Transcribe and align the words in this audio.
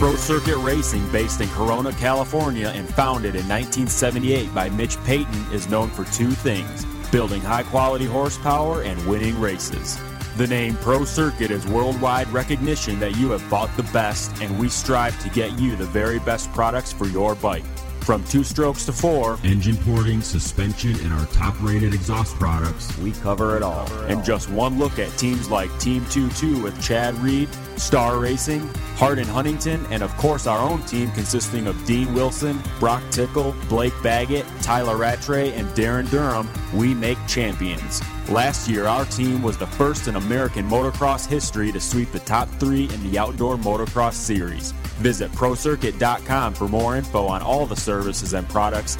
Pro 0.00 0.16
Circuit 0.16 0.56
Racing, 0.56 1.06
based 1.12 1.42
in 1.42 1.48
Corona, 1.50 1.92
California, 1.92 2.68
and 2.68 2.88
founded 2.94 3.34
in 3.34 3.46
1978 3.46 4.54
by 4.54 4.70
Mitch 4.70 4.96
Payton, 5.04 5.52
is 5.52 5.68
known 5.68 5.90
for 5.90 6.04
two 6.06 6.30
things 6.30 6.86
building 7.12 7.42
high 7.42 7.64
quality 7.64 8.06
horsepower 8.06 8.80
and 8.80 9.06
winning 9.06 9.38
races. 9.38 9.98
The 10.38 10.46
name 10.46 10.76
Pro 10.76 11.04
Circuit 11.04 11.50
is 11.50 11.66
worldwide 11.66 12.28
recognition 12.28 12.98
that 13.00 13.16
you 13.16 13.30
have 13.32 13.50
bought 13.50 13.76
the 13.76 13.82
best, 13.92 14.32
and 14.40 14.58
we 14.58 14.70
strive 14.70 15.20
to 15.22 15.28
get 15.28 15.58
you 15.58 15.76
the 15.76 15.84
very 15.84 16.18
best 16.20 16.50
products 16.54 16.94
for 16.94 17.06
your 17.06 17.34
bike. 17.34 17.66
From 18.00 18.24
two 18.24 18.42
strokes 18.42 18.86
to 18.86 18.94
four, 18.94 19.38
engine 19.44 19.76
porting, 19.76 20.22
suspension, 20.22 20.94
and 21.00 21.12
our 21.12 21.26
top 21.26 21.54
rated 21.60 21.92
exhaust 21.92 22.34
products, 22.36 22.96
we 22.98 23.12
cover 23.12 23.54
it 23.54 23.62
all. 23.62 23.86
And 24.04 24.24
just 24.24 24.48
one 24.48 24.78
look 24.78 24.98
at 24.98 25.10
teams 25.18 25.50
like 25.50 25.78
Team 25.78 26.06
2 26.08 26.30
2 26.30 26.62
with 26.62 26.82
Chad 26.82 27.14
Reed, 27.16 27.50
Star 27.80 28.18
Racing, 28.18 28.68
Hart 28.96 29.18
and 29.18 29.26
Huntington, 29.26 29.84
and 29.90 30.02
of 30.02 30.14
course 30.18 30.46
our 30.46 30.58
own 30.58 30.82
team 30.82 31.10
consisting 31.12 31.66
of 31.66 31.84
Dean 31.86 32.12
Wilson, 32.12 32.60
Broc 32.78 33.02
Tickle, 33.10 33.54
Blake 33.68 33.94
Baggett, 34.02 34.44
Tyler 34.60 34.96
Rattray, 34.96 35.52
and 35.52 35.66
Darryn 35.70 36.08
Durham, 36.10 36.48
we 36.74 36.94
make 36.94 37.18
champions. 37.26 38.02
Last 38.28 38.68
year, 38.68 38.86
our 38.86 39.06
team 39.06 39.42
was 39.42 39.56
the 39.56 39.66
first 39.66 40.06
in 40.06 40.16
American 40.16 40.68
motocross 40.68 41.26
history 41.26 41.72
to 41.72 41.80
sweep 41.80 42.12
the 42.12 42.20
top 42.20 42.48
three 42.60 42.84
in 42.84 43.10
the 43.10 43.18
Outdoor 43.18 43.56
Motocross 43.56 44.12
Series. 44.12 44.72
Visit 45.00 45.32
ProCircuit.com 45.32 46.54
for 46.54 46.68
more 46.68 46.96
info 46.96 47.26
on 47.26 47.40
all 47.40 47.66
the 47.66 47.76
services 47.76 48.34
and 48.34 48.48
products. 48.48 48.98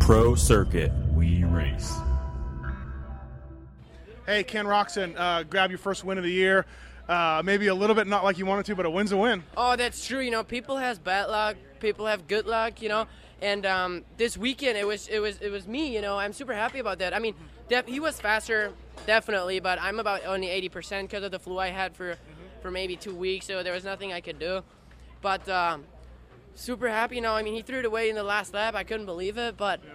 Pro 0.00 0.36
Circuit, 0.36 0.92
we 1.12 1.42
race. 1.42 1.92
Hey, 4.24 4.44
Ken 4.44 4.64
Roczen, 4.64 5.14
uh, 5.16 5.42
grab 5.42 5.70
your 5.70 5.78
first 5.78 6.04
win 6.04 6.16
of 6.18 6.24
the 6.24 6.32
year. 6.32 6.66
Uh, 7.08 7.40
maybe 7.44 7.68
a 7.68 7.74
little 7.74 7.94
bit 7.94 8.06
not 8.06 8.24
like 8.24 8.36
you 8.36 8.46
wanted 8.46 8.66
to, 8.66 8.74
but 8.74 8.84
a 8.84 8.90
win's 8.90 9.12
a 9.12 9.16
win. 9.16 9.44
Oh, 9.56 9.76
that's 9.76 10.04
true. 10.06 10.20
You 10.20 10.32
know, 10.32 10.42
people 10.42 10.76
has 10.76 10.98
bad 10.98 11.28
luck, 11.28 11.56
people 11.78 12.06
have 12.06 12.26
good 12.26 12.46
luck. 12.46 12.82
You 12.82 12.88
know, 12.88 13.06
and 13.40 13.64
um, 13.64 14.04
this 14.16 14.36
weekend 14.36 14.76
it 14.76 14.86
was 14.86 15.08
it 15.08 15.20
was 15.20 15.38
it 15.38 15.50
was 15.50 15.68
me. 15.68 15.94
You 15.94 16.00
know, 16.00 16.18
I'm 16.18 16.32
super 16.32 16.54
happy 16.54 16.78
about 16.78 16.98
that. 16.98 17.14
I 17.14 17.18
mean, 17.18 17.34
def- 17.68 17.86
he 17.86 18.00
was 18.00 18.20
faster, 18.20 18.72
definitely, 19.06 19.60
but 19.60 19.80
I'm 19.80 20.00
about 20.00 20.24
only 20.26 20.48
80% 20.48 21.02
because 21.02 21.22
of 21.22 21.30
the 21.30 21.38
flu 21.38 21.58
I 21.58 21.68
had 21.68 21.94
for 21.94 22.12
mm-hmm. 22.12 22.60
for 22.60 22.70
maybe 22.70 22.96
two 22.96 23.14
weeks, 23.14 23.46
so 23.46 23.62
there 23.62 23.72
was 23.72 23.84
nothing 23.84 24.12
I 24.12 24.20
could 24.20 24.38
do. 24.38 24.62
But 25.22 25.48
um, 25.48 25.84
super 26.56 26.88
happy. 26.88 27.16
You 27.16 27.22
know, 27.22 27.34
I 27.34 27.42
mean, 27.42 27.54
he 27.54 27.62
threw 27.62 27.78
it 27.78 27.84
away 27.84 28.10
in 28.10 28.16
the 28.16 28.24
last 28.24 28.52
lap. 28.52 28.74
I 28.74 28.84
couldn't 28.84 29.06
believe 29.06 29.38
it, 29.38 29.56
but 29.56 29.80
yeah. 29.84 29.94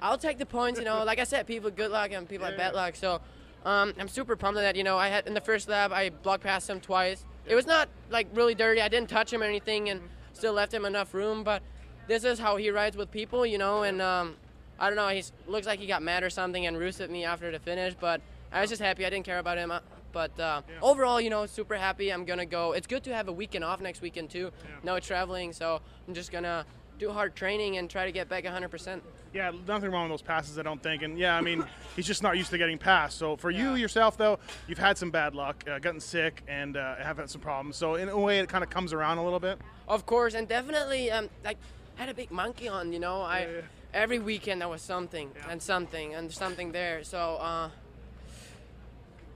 I'll 0.00 0.18
take 0.18 0.38
the 0.38 0.46
points. 0.46 0.78
You 0.78 0.84
know, 0.84 1.02
like 1.04 1.18
I 1.18 1.24
said, 1.24 1.46
people 1.46 1.70
good 1.70 1.90
luck 1.90 2.12
and 2.12 2.28
people 2.28 2.46
yeah, 2.46 2.50
have 2.50 2.58
bad 2.58 2.74
luck. 2.74 2.96
So 2.96 3.20
um, 3.64 3.94
I'm 3.98 4.08
super 4.08 4.36
pumped 4.36 4.60
that. 4.60 4.76
You 4.76 4.84
know, 4.84 4.98
I 4.98 5.08
had 5.08 5.26
in 5.26 5.34
the 5.34 5.40
first 5.40 5.68
lap 5.68 5.92
I 5.92 6.10
blocked 6.10 6.42
past 6.42 6.68
him 6.68 6.80
twice. 6.80 7.24
It 7.46 7.54
was 7.54 7.66
not 7.66 7.88
like 8.10 8.28
really 8.34 8.54
dirty. 8.54 8.80
I 8.80 8.88
didn't 8.88 9.08
touch 9.08 9.32
him 9.32 9.42
or 9.42 9.46
anything, 9.46 9.88
and 9.88 10.00
still 10.32 10.52
left 10.52 10.72
him 10.72 10.84
enough 10.84 11.14
room. 11.14 11.44
But 11.44 11.62
this 12.06 12.24
is 12.24 12.38
how 12.38 12.56
he 12.56 12.70
rides 12.70 12.96
with 12.96 13.10
people, 13.10 13.46
you 13.46 13.58
know. 13.58 13.82
And 13.82 14.00
um, 14.02 14.36
I 14.78 14.88
don't 14.88 14.96
know. 14.96 15.08
He 15.08 15.22
looks 15.46 15.66
like 15.66 15.78
he 15.78 15.86
got 15.86 16.02
mad 16.02 16.22
or 16.22 16.30
something 16.30 16.66
and 16.66 16.78
roosted 16.78 17.10
me 17.10 17.24
after 17.24 17.50
the 17.50 17.58
finish. 17.58 17.94
But 17.98 18.20
I 18.52 18.60
was 18.60 18.70
just 18.70 18.82
happy. 18.82 19.04
I 19.06 19.10
didn't 19.10 19.26
care 19.26 19.38
about 19.38 19.58
him. 19.58 19.70
Uh, 19.70 19.80
but 20.12 20.38
uh, 20.38 20.62
yeah. 20.68 20.74
overall, 20.80 21.20
you 21.20 21.28
know, 21.28 21.44
super 21.44 21.74
happy. 21.74 22.10
I'm 22.12 22.24
gonna 22.24 22.46
go. 22.46 22.72
It's 22.72 22.86
good 22.86 23.02
to 23.04 23.14
have 23.14 23.28
a 23.28 23.32
weekend 23.32 23.64
off 23.64 23.80
next 23.80 24.00
weekend 24.00 24.30
too. 24.30 24.52
Yeah. 24.62 24.70
No 24.84 25.00
traveling, 25.00 25.52
so 25.52 25.80
I'm 26.06 26.14
just 26.14 26.30
gonna 26.30 26.64
do 26.98 27.10
hard 27.10 27.34
training 27.34 27.76
and 27.78 27.88
try 27.88 28.06
to 28.06 28.12
get 28.12 28.28
back 28.28 28.44
100%. 28.44 29.00
Yeah, 29.32 29.50
nothing 29.66 29.90
wrong 29.90 30.08
with 30.08 30.20
those 30.20 30.26
passes, 30.26 30.58
I 30.58 30.62
don't 30.62 30.80
think. 30.80 31.02
And 31.02 31.18
yeah, 31.18 31.36
I 31.36 31.40
mean, 31.40 31.64
he's 31.96 32.06
just 32.06 32.22
not 32.22 32.36
used 32.36 32.50
to 32.50 32.58
getting 32.58 32.78
passed. 32.78 33.18
So 33.18 33.36
for 33.36 33.50
yeah. 33.50 33.62
you 33.62 33.74
yourself, 33.74 34.16
though, 34.16 34.38
you've 34.68 34.78
had 34.78 34.96
some 34.96 35.10
bad 35.10 35.34
luck, 35.34 35.64
uh, 35.68 35.80
gotten 35.80 36.00
sick, 36.00 36.42
and 36.46 36.76
uh, 36.76 36.96
have 36.96 37.16
had 37.16 37.28
some 37.28 37.40
problems. 37.40 37.76
So 37.76 37.96
in 37.96 38.08
a 38.08 38.18
way, 38.18 38.38
it 38.38 38.48
kind 38.48 38.62
of 38.62 38.70
comes 38.70 38.92
around 38.92 39.18
a 39.18 39.24
little 39.24 39.40
bit. 39.40 39.58
Of 39.88 40.06
course, 40.06 40.34
and 40.34 40.46
definitely, 40.46 41.10
um, 41.10 41.28
like, 41.44 41.58
had 41.96 42.08
a 42.08 42.14
big 42.14 42.30
monkey 42.30 42.68
on. 42.68 42.92
You 42.92 43.00
know, 43.00 43.22
I 43.22 43.40
yeah, 43.40 43.46
yeah. 43.46 43.60
every 43.92 44.20
weekend 44.20 44.60
there 44.60 44.68
was 44.68 44.82
something 44.82 45.30
and 45.48 45.60
something 45.60 46.14
and 46.14 46.32
something 46.32 46.70
there. 46.70 47.02
So 47.02 47.36
uh, 47.36 47.70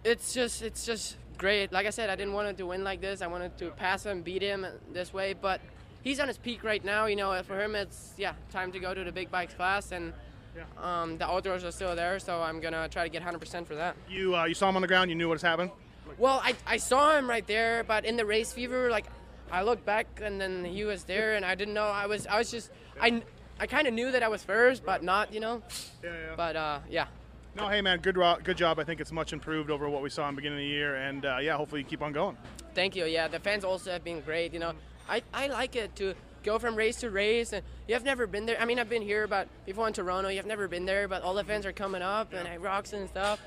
it's 0.05 0.32
just 0.32 0.62
it's 0.62 0.87
just 0.87 1.16
great. 1.38 1.72
Like 1.72 1.87
I 1.87 1.91
said, 1.91 2.09
I 2.09 2.16
didn't 2.16 2.34
want 2.34 2.56
to 2.56 2.66
win 2.66 2.84
like 2.84 3.00
this. 3.00 3.21
I 3.21 3.27
wanted 3.27 3.56
to 3.59 3.71
pass 3.71 4.05
him, 4.05 4.22
beat 4.22 4.43
him 4.43 4.66
this 4.93 5.12
way, 5.12 5.32
but 5.32 5.61
he's 6.08 6.20
on 6.20 6.26
his 6.26 6.38
peak 6.38 6.64
right 6.64 6.84
now. 6.84 7.06
You 7.06 7.16
know, 7.16 7.41
for 7.42 7.60
him, 7.60 7.74
it's 7.74 8.14
yeah, 8.16 8.32
time 8.50 8.72
to 8.72 8.80
go 8.80 8.94
to 8.94 9.04
the 9.04 9.12
big 9.12 9.30
bikes 9.30 9.54
class, 9.54 9.92
and 9.92 10.12
um, 10.82 11.19
the 11.19 11.26
outdoors 11.26 11.64
are 11.64 11.70
still 11.70 11.94
there. 11.94 12.19
So 12.19 12.41
I'm 12.41 12.60
gonna 12.60 12.88
try 12.88 13.04
to 13.04 13.10
get 13.10 13.22
100% 13.22 13.66
for 13.66 13.74
that. 13.74 13.94
You 14.08 14.34
uh, 14.34 14.44
you 14.44 14.54
saw 14.54 14.69
him 14.69 14.76
on 14.76 14.82
the 14.82 14.88
ground. 14.88 15.10
You 15.10 15.16
knew 15.16 15.28
what 15.28 15.34
was 15.34 15.42
happening. 15.42 15.70
Well, 16.16 16.41
I, 16.42 16.54
I 16.66 16.78
saw 16.78 17.16
him 17.16 17.28
right 17.28 17.46
there, 17.46 17.84
but 17.84 18.06
in 18.06 18.16
the 18.16 18.24
race 18.24 18.52
fever, 18.52 18.91
like 18.91 19.04
I 19.52 19.62
looked 19.62 19.84
back 19.84 20.06
and 20.22 20.41
then 20.41 20.64
he 20.64 20.84
was 20.84 21.04
there, 21.04 21.34
and 21.36 21.44
I 21.44 21.54
didn't 21.54 21.74
know. 21.74 21.84
I 21.84 22.06
was 22.06 22.26
I 22.26 22.38
was 22.38 22.50
just 22.50 22.70
I 23.00 23.22
I 23.60 23.66
kind 23.66 23.86
of 23.86 23.94
knew 23.94 24.10
that 24.10 24.22
I 24.22 24.28
was 24.28 24.42
first, 24.42 24.84
but 24.84 25.02
not 25.02 25.32
you 25.32 25.40
know. 25.40 25.62
Yeah, 26.02 26.10
yeah. 26.10 26.34
But 26.36 26.56
uh, 26.56 26.78
yeah. 26.88 27.06
No, 27.54 27.69
hey 27.69 27.80
man, 27.80 27.98
good 27.98 28.16
good 28.44 28.56
job. 28.56 28.78
I 28.78 28.84
think 28.84 29.00
it's 29.00 29.10
much 29.10 29.32
improved 29.32 29.70
over 29.70 29.88
what 29.88 30.00
we 30.00 30.10
saw 30.10 30.28
in 30.28 30.34
the 30.34 30.40
beginning 30.40 30.58
of 30.58 30.62
the 30.62 30.69
year, 30.69 30.94
and 30.96 31.26
uh, 31.26 31.38
yeah, 31.40 31.56
hopefully 31.56 31.80
you 31.80 31.86
keep 31.86 32.02
on 32.02 32.12
going. 32.12 32.36
Thank 32.75 32.94
you. 32.94 33.04
Yeah, 33.06 33.26
the 33.26 33.40
fans 33.40 33.64
also 33.64 33.90
have 33.90 34.04
been 34.04 34.20
great. 34.20 34.52
You 34.52 34.60
know, 34.60 34.72
I, 35.08 35.22
I 35.32 35.48
like 35.48 35.76
it 35.76 35.96
to 35.96 36.14
go 36.42 36.58
from 36.58 36.76
race 36.76 36.96
to 37.00 37.10
race, 37.10 37.52
and 37.52 37.62
you 37.86 37.94
have 37.94 38.04
never 38.04 38.26
been 38.26 38.46
there. 38.46 38.60
I 38.60 38.64
mean, 38.64 38.78
I've 38.78 38.88
been 38.88 39.02
here, 39.02 39.26
but 39.26 39.48
before 39.66 39.86
in 39.86 39.92
Toronto, 39.92 40.28
you 40.28 40.36
have 40.36 40.46
never 40.46 40.69
been 40.69 40.86
there. 40.86 41.08
But 41.08 41.22
all 41.22 41.34
the 41.34 41.44
fans 41.44 41.66
are 41.66 41.72
coming 41.72 42.02
up, 42.02 42.32
and 42.32 42.46
I 42.46 42.56
rocks 42.56 42.92
and 42.92 43.08
stuff. 43.08 43.41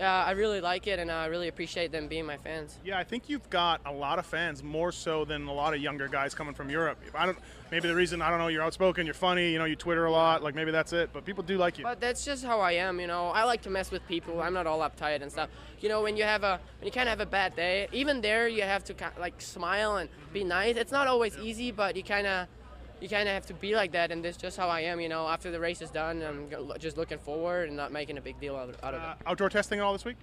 Uh, 0.00 0.04
I 0.04 0.30
really 0.32 0.60
like 0.60 0.86
it, 0.86 1.00
and 1.00 1.10
I 1.10 1.26
really 1.26 1.48
appreciate 1.48 1.90
them 1.90 2.06
being 2.06 2.24
my 2.24 2.36
fans. 2.36 2.78
Yeah, 2.84 2.98
I 2.98 3.04
think 3.04 3.28
you've 3.28 3.48
got 3.50 3.80
a 3.84 3.92
lot 3.92 4.20
of 4.20 4.26
fans, 4.26 4.62
more 4.62 4.92
so 4.92 5.24
than 5.24 5.48
a 5.48 5.52
lot 5.52 5.74
of 5.74 5.80
younger 5.80 6.06
guys 6.06 6.34
coming 6.34 6.54
from 6.54 6.70
Europe. 6.70 6.98
I 7.16 7.26
don't, 7.26 7.38
maybe 7.72 7.88
the 7.88 7.96
reason 7.96 8.22
I 8.22 8.30
don't 8.30 8.38
know 8.38 8.46
you're 8.46 8.62
outspoken, 8.62 9.06
you're 9.06 9.14
funny, 9.14 9.50
you 9.50 9.58
know, 9.58 9.64
you 9.64 9.74
Twitter 9.74 10.04
a 10.04 10.10
lot, 10.10 10.42
like 10.42 10.54
maybe 10.54 10.70
that's 10.70 10.92
it. 10.92 11.10
But 11.12 11.24
people 11.24 11.42
do 11.42 11.58
like 11.58 11.78
you. 11.78 11.84
But 11.84 12.00
that's 12.00 12.24
just 12.24 12.44
how 12.44 12.60
I 12.60 12.72
am, 12.72 13.00
you 13.00 13.08
know. 13.08 13.28
I 13.28 13.42
like 13.42 13.62
to 13.62 13.70
mess 13.70 13.90
with 13.90 14.06
people. 14.06 14.40
I'm 14.40 14.54
not 14.54 14.68
all 14.68 14.78
uptight 14.80 15.20
and 15.20 15.32
stuff. 15.32 15.50
You 15.80 15.88
know, 15.88 16.02
when 16.02 16.16
you 16.16 16.22
have 16.22 16.44
a, 16.44 16.60
when 16.78 16.86
you 16.86 16.92
kind 16.92 17.08
of 17.08 17.18
have 17.18 17.26
a 17.26 17.30
bad 17.30 17.56
day, 17.56 17.88
even 17.92 18.20
there 18.20 18.46
you 18.46 18.62
have 18.62 18.84
to 18.84 18.94
like 19.18 19.40
smile 19.40 19.96
and 19.96 20.08
be 20.32 20.44
nice. 20.44 20.76
It's 20.76 20.92
not 20.92 21.08
always 21.08 21.36
easy, 21.38 21.72
but 21.72 21.96
you 21.96 22.04
kind 22.04 22.26
of 22.26 22.46
you 23.00 23.08
kind 23.08 23.28
of 23.28 23.34
have 23.34 23.46
to 23.46 23.54
be 23.54 23.74
like 23.74 23.92
that, 23.92 24.10
and 24.10 24.24
this 24.24 24.36
is 24.36 24.42
just 24.42 24.56
how 24.56 24.68
I 24.68 24.80
am. 24.80 25.00
You 25.00 25.08
know, 25.08 25.28
after 25.28 25.50
the 25.50 25.60
race 25.60 25.82
is 25.82 25.90
done, 25.90 26.22
I'm 26.22 26.48
just 26.78 26.96
looking 26.96 27.18
forward 27.18 27.68
and 27.68 27.76
not 27.76 27.92
making 27.92 28.18
a 28.18 28.20
big 28.20 28.40
deal 28.40 28.56
out 28.56 28.70
of, 28.70 28.76
uh, 28.82 29.14
it. 29.18 29.26
Outdoor 29.26 29.48
testing 29.48 29.80
all 29.80 29.92
this 29.92 30.04
week? 30.04 30.16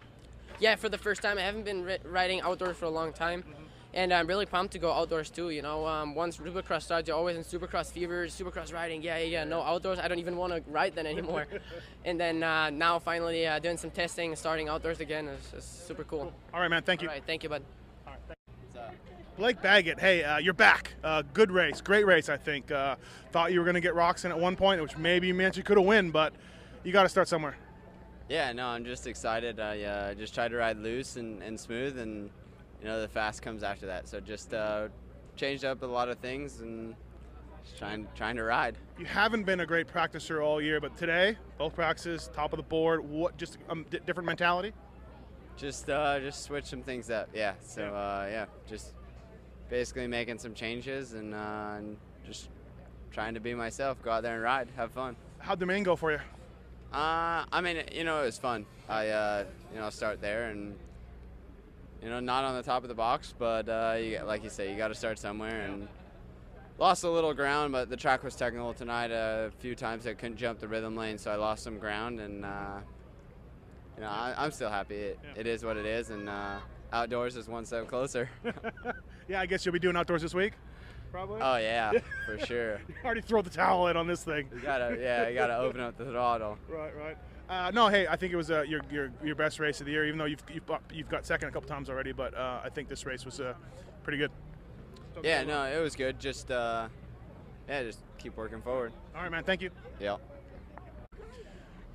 Yeah, 0.60 0.76
for 0.76 0.90
the 0.90 0.98
first 0.98 1.22
time. 1.22 1.38
I 1.38 1.42
haven't 1.42 1.66
been 1.66 1.88
riding 2.04 2.42
outdoors 2.42 2.78
for 2.78 2.86
a 2.86 2.90
long 2.90 3.14
time. 3.14 3.44
Mm-hmm. 3.44 3.64
And 3.94 4.12
I'm 4.12 4.28
really 4.28 4.46
pumped 4.46 4.74
to 4.74 4.80
go 4.80 4.92
outdoors 4.92 5.30
too. 5.30 5.52
You 5.52 5.62
know, 5.62 5.88
um, 5.88 6.16
once 6.16 6.38
Supercross 6.38 6.82
starts, 6.84 7.08
you're 7.08 7.16
always 7.16 7.38
in 7.38 7.44
Supercross 7.44 7.94
fever, 7.94 8.28
Supercross 8.28 8.74
riding. 8.74 9.02
Yeah, 9.02 9.18
yeah, 9.20 9.26
yeah. 9.26 9.44
No 9.46 9.62
outdoors. 9.62 10.00
I 10.00 10.10
don't 10.10 10.20
even 10.20 10.36
want 10.36 10.52
to 10.52 10.62
ride 10.70 10.96
then 10.96 11.06
anymore. 11.06 11.48
and 12.06 12.20
then 12.20 12.44
uh, 12.44 12.70
now 12.72 13.00
finally 13.00 13.48
uh, 13.48 13.58
doing 13.60 13.78
some 13.78 13.92
testing, 13.92 14.36
starting 14.36 14.68
outdoors 14.68 15.00
again 15.00 15.30
is, 15.30 15.54
is 15.54 15.64
super 15.64 16.04
cool. 16.04 16.34
All 16.54 16.60
right, 16.60 16.68
man. 16.68 16.84
Thank 16.84 17.04
you. 17.04 17.08
All 17.08 17.14
right, 17.14 17.24
thank 17.26 17.44
you, 17.44 17.48
bud. 17.48 17.64
Blake 19.38 19.62
Baggett, 19.62 20.00
hey, 20.00 20.24
uh, 20.24 20.38
you're 20.38 20.54
back. 20.54 20.94
Uh, 21.04 21.22
good 21.34 21.52
race, 21.52 21.82
great 21.82 22.06
race, 22.06 22.30
I 22.30 22.38
think. 22.38 22.72
Uh, 22.72 22.96
thought 23.34 23.52
you 23.52 23.60
were 23.60 23.66
going 23.66 23.76
to 23.76 23.82
get 23.82 23.94
Roczen 23.94 24.30
at 24.30 24.40
one 24.40 24.56
point, 24.56 24.82
which 24.82 24.98
maybe 24.98 25.28
you 25.28 25.34
meant 25.34 25.58
you 25.58 25.64
could 25.64 25.76
have 25.76 25.86
win, 25.86 26.10
but 26.10 26.34
you 26.86 26.94
got 26.94 27.04
to 27.04 27.10
start 27.10 27.28
somewhere. 27.28 27.58
Yeah, 28.30 28.54
no, 28.54 28.68
I'm 28.68 28.86
just 28.86 29.08
excited. 29.08 29.60
I 29.60 29.82
uh, 29.82 30.14
just 30.14 30.34
tried 30.34 30.52
to 30.52 30.56
ride 30.56 30.78
loose 30.78 31.18
and, 31.18 31.44
and 31.44 31.60
smooth, 31.60 32.00
and 32.00 32.30
you 32.80 32.88
know 32.88 33.02
the 33.02 33.10
fast 33.10 33.42
comes 33.42 33.62
after 33.62 33.86
that. 33.88 34.08
So 34.08 34.22
just 34.22 34.54
uh, 34.54 34.88
changed 35.36 35.66
up 35.66 35.84
a 35.84 35.86
lot 35.86 36.08
of 36.08 36.18
things 36.20 36.62
and 36.62 36.96
trying 37.78 38.08
trying 38.16 38.38
to 38.38 38.44
ride. 38.44 38.78
You 38.98 39.06
haven't 39.06 39.44
been 39.44 39.60
a 39.60 39.66
great 39.66 39.88
practicer 39.88 40.42
all 40.42 40.62
year, 40.62 40.80
but 40.80 40.96
today, 40.96 41.38
both 41.58 41.76
practices, 41.76 42.30
top 42.34 42.54
of 42.54 42.58
the 42.58 42.64
board. 42.64 43.02
What 43.02 43.36
just 43.36 43.58
um, 43.70 43.86
d- 43.90 44.00
different 44.06 44.28
mentality? 44.28 44.72
Just 45.58 45.90
uh, 45.90 46.22
just 46.22 46.44
switch 46.44 46.66
some 46.66 46.84
things 46.84 47.10
up. 47.10 47.28
Yeah. 47.34 47.56
So 47.62 47.84
uh, 47.84 48.28
yeah, 48.32 48.46
just 48.66 48.94
basically 49.70 50.08
making 50.08 50.40
some 50.40 50.54
changes 50.54 51.14
and, 51.14 51.34
uh, 51.34 51.76
and 51.78 51.98
just 52.26 52.50
trying 53.12 53.34
to 53.34 53.40
be 53.40 53.54
myself. 53.54 54.02
Go 54.02 54.12
out 54.12 54.24
there 54.24 54.36
and 54.36 54.44
ride, 54.44 54.68
have 54.76 54.92
fun. 54.92 55.16
How'd 55.40 55.60
the 55.60 55.66
main 55.66 55.84
go 55.84 55.96
for 55.96 56.12
you? 56.12 56.20
Uh, 56.94 57.46
I 57.52 57.62
mean, 57.62 57.84
you 57.92 58.04
know, 58.04 58.22
it 58.22 58.26
was 58.26 58.38
fun. 58.38 58.66
I, 58.88 59.10
uh, 59.10 59.46
you 59.74 59.80
know, 59.80 59.90
start 59.90 60.22
there 60.22 60.50
and, 60.50 60.76
you 62.02 62.10
know, 62.10 62.20
not 62.20 62.44
on 62.44 62.56
the 62.56 62.64
top 62.64 62.84
of 62.84 62.90
the 62.90 62.96
box, 62.96 63.34
but 63.38 63.68
uh, 63.68 63.98
you, 64.00 64.20
like 64.26 64.44
you 64.44 64.50
say, 64.50 64.72
you 64.72 64.78
got 64.78 64.90
to 64.90 64.96
start 64.96 65.20
somewhere. 65.20 65.62
And 65.62 65.88
lost 66.78 67.04
a 67.04 67.10
little 67.10 67.34
ground, 67.34 67.72
but 67.72 67.90
the 67.90 67.98
track 67.98 68.24
was 68.24 68.36
technical 68.36 68.74
tonight. 68.74 69.12
a 69.12 69.52
few 69.60 69.76
times 69.76 70.06
I 70.08 70.14
couldn't 70.14 70.38
jump 70.38 70.60
the 70.60 70.68
rhythm 70.68 70.96
lane, 70.96 71.18
so 71.18 71.32
I 71.32 71.36
lost 71.36 71.64
some 71.64 71.80
ground. 71.80 72.20
And, 72.20 72.46
uh, 72.46 72.80
you 73.96 74.02
know, 74.02 74.10
I, 74.10 74.46
am 74.46 74.52
still 74.52 74.70
happy. 74.70 74.96
It, 74.96 75.20
yeah. 75.24 75.42
it 75.42 75.48
is 75.48 75.64
what 75.64 75.78
it 75.78 75.86
is, 75.86 76.10
and 76.10 76.30
uh, 76.30 76.60
outdoors 76.92 77.36
is 77.36 77.48
one 77.48 77.66
step 77.66 77.88
closer. 77.88 78.30
yeah, 79.28 79.42
I 79.42 79.46
guess 79.46 79.66
you'll 79.66 79.74
be 79.74 79.80
doing 79.80 79.96
outdoors 79.96 80.22
this 80.22 80.34
week. 80.34 80.54
Probably. 81.12 81.40
Oh 81.42 81.58
yeah, 81.58 81.92
for 82.26 82.38
sure. 82.46 82.82
you 82.88 82.96
already 83.04 83.22
throw 83.22 83.42
the 83.42 83.50
towel 83.50 83.88
in 83.88 83.98
on 83.98 84.08
this 84.08 84.24
thing. 84.24 84.50
You 84.54 84.60
gotta, 84.62 84.98
yeah, 85.00 85.28
you 85.30 85.36
gotta 85.36 85.58
open 85.58 85.80
up 85.80 85.98
the 85.98 86.06
throttle. 86.06 86.58
Right, 86.70 86.92
right. 86.98 87.18
Uh, 87.48 87.72
no, 87.72 87.88
hey, 87.88 88.08
I 88.08 88.16
think 88.16 88.34
it 88.34 88.36
was 88.36 88.50
uh, 88.50 88.64
your, 88.64 88.82
your 88.92 89.12
your 89.24 89.36
best 89.36 89.60
race 89.60 89.80
of 89.80 89.86
the 89.86 89.92
year. 89.92 90.06
Even 90.06 90.18
though 90.18 90.26
you've 90.26 90.44
you've, 90.52 90.64
you've 90.92 91.10
got 91.10 91.26
second 91.26 91.50
a 91.50 91.52
couple 91.52 91.70
times 91.70 91.90
already, 91.90 92.12
but 92.12 92.36
uh, 92.36 92.60
I 92.64 92.70
think 92.70 92.90
this 92.90 93.06
race 93.06 93.24
was 93.24 93.40
uh, 93.40 93.54
pretty 94.04 94.18
good. 94.18 94.32
Yeah, 95.24 95.44
no, 95.44 95.64
it 95.64 95.80
was 95.80 95.96
good. 95.96 96.20
Just 96.20 96.50
uh, 96.52 96.88
yeah, 97.70 97.84
just 97.84 98.00
keep 98.18 98.36
working 98.36 98.62
forward. 98.62 98.94
All 99.16 99.22
right, 99.22 99.32
man. 99.32 99.44
Thank 99.44 99.62
you. 99.62 99.70
Yeah. 100.00 100.18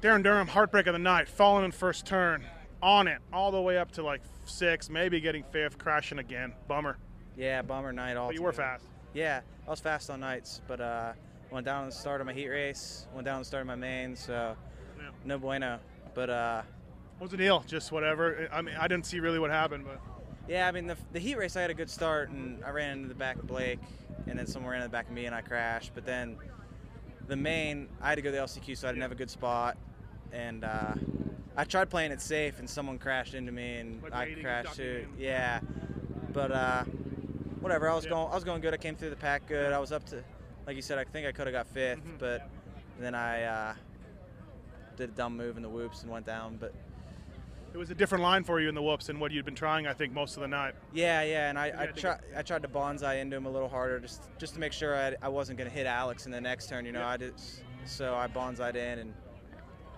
Darryn 0.00 0.22
Durham, 0.22 0.46
heartbreak 0.46 0.86
of 0.86 0.94
the 0.94 0.98
night, 0.98 1.28
falling 1.28 1.64
in 1.64 1.72
first 1.72 2.06
turn, 2.06 2.44
on 2.82 3.06
it 3.06 3.18
all 3.32 3.50
the 3.50 3.60
way 3.60 3.76
up 3.76 3.92
to 3.92 4.02
like 4.02 4.22
six, 4.46 4.88
maybe 4.88 5.20
getting 5.20 5.44
fifth, 5.50 5.76
crashing 5.78 6.18
again. 6.18 6.54
Bummer. 6.68 6.96
Yeah, 7.40 7.62
bummer 7.62 7.90
night 7.90 8.18
all. 8.18 8.28
But 8.28 8.34
you 8.34 8.42
were 8.42 8.52
fast. 8.52 8.84
Yeah, 9.14 9.40
I 9.66 9.70
was 9.70 9.80
fast 9.80 10.10
on 10.10 10.20
nights, 10.20 10.60
but 10.68 10.78
uh, 10.78 11.12
went 11.50 11.64
down 11.64 11.80
on 11.84 11.86
the 11.88 11.94
start 11.94 12.20
of 12.20 12.26
my 12.26 12.34
heat 12.34 12.48
race, 12.48 13.06
went 13.14 13.24
down 13.24 13.36
on 13.36 13.40
the 13.40 13.46
start 13.46 13.62
of 13.62 13.66
my 13.66 13.76
main, 13.76 14.14
so 14.14 14.54
Yeah. 14.98 15.08
no 15.24 15.38
bueno. 15.38 15.78
But 16.14 16.28
uh, 16.28 16.62
What's 17.18 17.30
the 17.30 17.38
deal? 17.38 17.64
Just 17.66 17.92
whatever. 17.92 18.46
I 18.52 18.60
mean, 18.60 18.74
I 18.78 18.86
didn't 18.88 19.06
see 19.06 19.20
really 19.20 19.38
what 19.38 19.50
happened, 19.50 19.86
but 19.86 20.00
yeah, 20.48 20.68
I 20.68 20.72
mean 20.72 20.86
the, 20.86 20.98
the 21.12 21.18
heat 21.18 21.38
race 21.38 21.56
I 21.56 21.62
had 21.62 21.70
a 21.70 21.74
good 21.74 21.88
start 21.88 22.28
and 22.28 22.62
I 22.62 22.70
ran 22.70 22.90
into 22.98 23.08
the 23.08 23.14
back 23.14 23.36
of 23.36 23.46
Blake, 23.46 23.80
and 24.26 24.38
then 24.38 24.46
someone 24.46 24.72
ran 24.72 24.82
in 24.82 24.86
the 24.86 24.92
back 24.92 25.06
of 25.06 25.12
me 25.14 25.24
and 25.24 25.34
I 25.34 25.40
crashed. 25.40 25.92
But 25.94 26.04
then 26.04 26.36
the 27.26 27.36
main 27.36 27.88
I 28.02 28.10
had 28.10 28.16
to 28.16 28.22
go 28.22 28.30
to 28.30 28.36
the 28.36 28.42
LCQ, 28.42 28.76
so 28.76 28.86
I 28.86 28.90
didn't 28.90 29.02
have 29.02 29.12
a 29.12 29.16
good 29.16 29.30
spot, 29.30 29.78
and 30.30 30.62
uh, 30.62 30.92
I 31.56 31.64
tried 31.64 31.88
playing 31.88 32.12
it 32.12 32.20
safe, 32.20 32.58
and 32.58 32.68
someone 32.68 32.98
crashed 32.98 33.32
into 33.32 33.50
me 33.50 33.78
and 33.78 34.02
Like 34.02 34.12
I 34.12 34.34
crashed 34.34 34.76
too. 34.76 35.06
Yeah, 35.18 35.60
but 36.34 36.52
uh, 36.52 36.84
whatever. 37.60 37.88
I 37.88 37.94
was 37.94 38.04
Yeah. 38.04 38.10
going 38.10 38.30
I 38.32 38.34
was 38.34 38.44
going 38.44 38.60
good. 38.60 38.74
I 38.74 38.78
came 38.78 38.96
through 38.96 39.10
the 39.10 39.16
pack 39.16 39.46
good. 39.46 39.72
I 39.72 39.78
was 39.78 39.92
up 39.92 40.04
to 40.06 40.22
like 40.66 40.76
you 40.76 40.82
said. 40.82 40.98
I 40.98 41.04
think 41.04 41.26
I 41.26 41.32
could 41.32 41.46
have 41.46 41.54
got 41.54 41.66
5th 41.74 42.02
Mhm. 42.02 42.18
but 42.18 42.48
then 42.98 43.14
I 43.14 43.42
uh, 43.44 43.74
did 44.96 45.10
a 45.10 45.12
dumb 45.12 45.36
move 45.36 45.56
in 45.56 45.62
the 45.62 45.68
whoops 45.68 46.02
and 46.02 46.10
went 46.10 46.26
down. 46.26 46.56
But 46.58 46.74
it 47.72 47.78
was 47.78 47.90
a 47.90 47.94
different 47.94 48.22
line 48.22 48.42
for 48.44 48.60
you 48.60 48.68
in 48.68 48.74
the 48.74 48.82
whoops 48.82 49.06
than 49.06 49.20
what 49.20 49.30
you'd 49.30 49.44
been 49.44 49.54
trying, 49.54 49.86
I 49.86 49.92
think, 49.94 50.12
most 50.12 50.36
of 50.36 50.40
the 50.42 50.48
night. 50.48 50.74
Yeah, 50.92 51.22
yeah, 51.22 51.48
and 51.50 51.58
I, 51.58 51.66
I 51.66 51.86
had 51.86 51.94
to 51.94 52.00
tried 52.00 52.20
I 52.36 52.42
tried 52.42 52.62
to 52.62 52.68
bonsai 52.68 53.20
into 53.20 53.36
him 53.36 53.46
a 53.46 53.50
little 53.50 53.68
harder 53.68 54.00
just 54.00 54.22
just 54.38 54.54
to 54.54 54.60
make 54.60 54.72
sure 54.72 54.94
I, 54.96 55.14
I 55.22 55.28
wasn't 55.28 55.56
going 55.58 55.70
to 55.70 55.74
hit 55.74 55.86
Alex 55.86 56.26
in 56.26 56.32
the 56.32 56.40
next 56.40 56.68
turn. 56.68 56.84
You 56.84 56.92
know, 56.92 57.00
Yeah. 57.00 57.08
I 57.08 57.16
did 57.16 57.34
so 57.84 58.14
I 58.14 58.26
bonsaied 58.26 58.74
in 58.76 58.98
and 58.98 59.14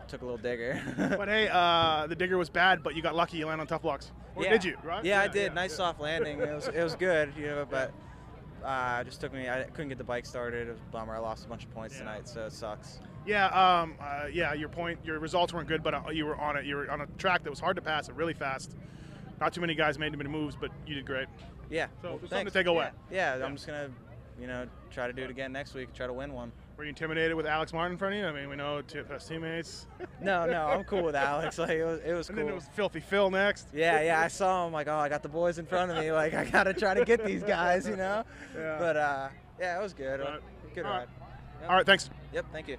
took 0.06 0.20
a 0.22 0.24
little 0.24 0.38
digger. 0.38 0.80
But 1.16 1.28
hey, 1.28 1.48
uh, 1.50 2.06
the 2.06 2.14
digger 2.14 2.36
was 2.38 2.50
bad, 2.50 2.82
but 2.82 2.94
you 2.94 3.02
got 3.02 3.14
lucky. 3.14 3.38
You 3.38 3.46
landed 3.46 3.62
on 3.62 3.66
Tuff 3.66 3.82
Blocks. 3.82 4.12
Or 4.34 4.44
yeah. 4.44 4.50
did 4.50 4.64
you? 4.64 4.76
Right? 4.82 5.04
Yeah, 5.04 5.20
I 5.20 5.28
did. 5.28 5.54
nice 5.54 5.70
yeah. 5.70 5.76
soft 5.76 6.00
landing. 6.00 6.40
It 6.40 6.54
was 6.54 6.68
it 6.68 6.82
was 6.82 6.94
good, 6.94 7.32
you 7.36 7.46
know, 7.46 7.66
but. 7.68 7.92
Uh, 8.64 9.02
just 9.02 9.20
took 9.20 9.32
me. 9.32 9.48
I 9.48 9.64
couldn't 9.64 9.88
get 9.88 9.98
the 9.98 10.04
bike 10.04 10.24
started. 10.24 10.68
It 10.68 10.70
was 10.70 10.78
a 10.78 10.92
bummer. 10.92 11.16
I 11.16 11.18
lost 11.18 11.44
a 11.44 11.48
bunch 11.48 11.64
of 11.64 11.74
points 11.74 11.96
Yeah. 11.96 12.02
tonight, 12.02 12.28
so 12.28 12.46
it 12.46 12.52
sucks. 12.52 13.00
Yeah, 13.26 13.46
um, 13.46 13.96
uh, 14.00 14.26
yeah. 14.32 14.52
Your 14.54 14.68
point, 14.68 15.00
your 15.04 15.18
results 15.18 15.52
weren't 15.52 15.66
good, 15.66 15.82
but 15.82 15.94
uh, 15.94 16.02
you 16.12 16.26
were 16.26 16.36
on 16.36 16.56
it. 16.56 16.64
You 16.64 16.76
were 16.76 16.88
on 16.88 17.00
a 17.00 17.06
track 17.18 17.42
that 17.42 17.50
was 17.50 17.58
hard 17.58 17.74
to 17.74 17.82
pass, 17.82 18.08
it 18.08 18.14
really 18.14 18.34
fast. 18.34 18.76
Not 19.40 19.52
too 19.52 19.60
many 19.60 19.74
guys 19.74 19.98
made 19.98 20.12
too 20.12 20.18
many 20.18 20.30
moves, 20.30 20.54
but 20.54 20.70
you 20.86 20.94
did 20.94 21.04
great. 21.06 21.26
Yeah. 21.70 21.88
So, 22.02 22.10
well, 22.10 22.18
something 22.28 22.46
to 22.46 22.52
take 22.52 22.66
away. 22.66 22.90
Yeah, 23.10 23.34
yeah, 23.34 23.38
Yeah. 23.38 23.44
I'm 23.44 23.56
just 23.56 23.66
gonna, 23.66 23.90
you 24.40 24.46
know, 24.46 24.68
try 24.92 25.08
to 25.08 25.12
do 25.12 25.24
it 25.24 25.30
again 25.30 25.50
next 25.52 25.74
week. 25.74 25.92
Try 25.92 26.06
to 26.06 26.12
win 26.12 26.32
one. 26.32 26.52
Were 26.82 26.86
you 26.86 26.88
intimidated 26.88 27.36
with 27.36 27.46
Alex 27.46 27.72
Martin 27.72 27.92
in 27.92 27.98
front 27.98 28.14
of 28.16 28.20
you? 28.20 28.26
I 28.26 28.32
mean, 28.32 28.48
we 28.48 28.56
know 28.56 28.82
two 28.82 29.04
TFS 29.04 29.28
teammates. 29.28 29.86
No, 30.20 30.46
no, 30.46 30.66
I'm 30.66 30.82
cool 30.82 31.04
with 31.04 31.14
Alex. 31.14 31.56
Like 31.56 31.70
it 31.70 31.84
was, 31.84 32.00
it 32.04 32.12
was 32.12 32.28
and 32.28 32.36
cool. 32.36 32.46
then 32.46 32.52
it 32.52 32.56
was 32.56 32.66
Filthy 32.74 32.98
Phil 32.98 33.30
next. 33.30 33.68
Yeah, 33.72 34.02
yeah, 34.02 34.20
I 34.20 34.26
saw 34.26 34.66
him. 34.66 34.72
Like, 34.72 34.88
oh, 34.88 34.96
I 34.96 35.08
got 35.08 35.22
the 35.22 35.28
boys 35.28 35.60
in 35.60 35.66
front 35.66 35.92
of 35.92 35.96
me. 35.98 36.10
Like, 36.10 36.34
I 36.34 36.44
gotta 36.44 36.74
try 36.74 36.94
to 36.94 37.04
get 37.04 37.24
these 37.24 37.44
guys, 37.44 37.86
you 37.86 37.94
know. 37.94 38.24
Yeah. 38.56 38.78
But 38.80 38.96
uh, 38.96 39.28
yeah, 39.60 39.78
it 39.78 39.80
was 39.80 39.92
good. 39.92 40.18
Right. 40.18 40.40
Good 40.74 40.84
All 40.84 40.90
ride. 40.90 41.06
right. 41.60 41.68
All 41.70 41.76
right, 41.76 41.86
thanks. 41.86 42.10
Yep, 42.32 42.46
thank 42.52 42.66
you. 42.66 42.76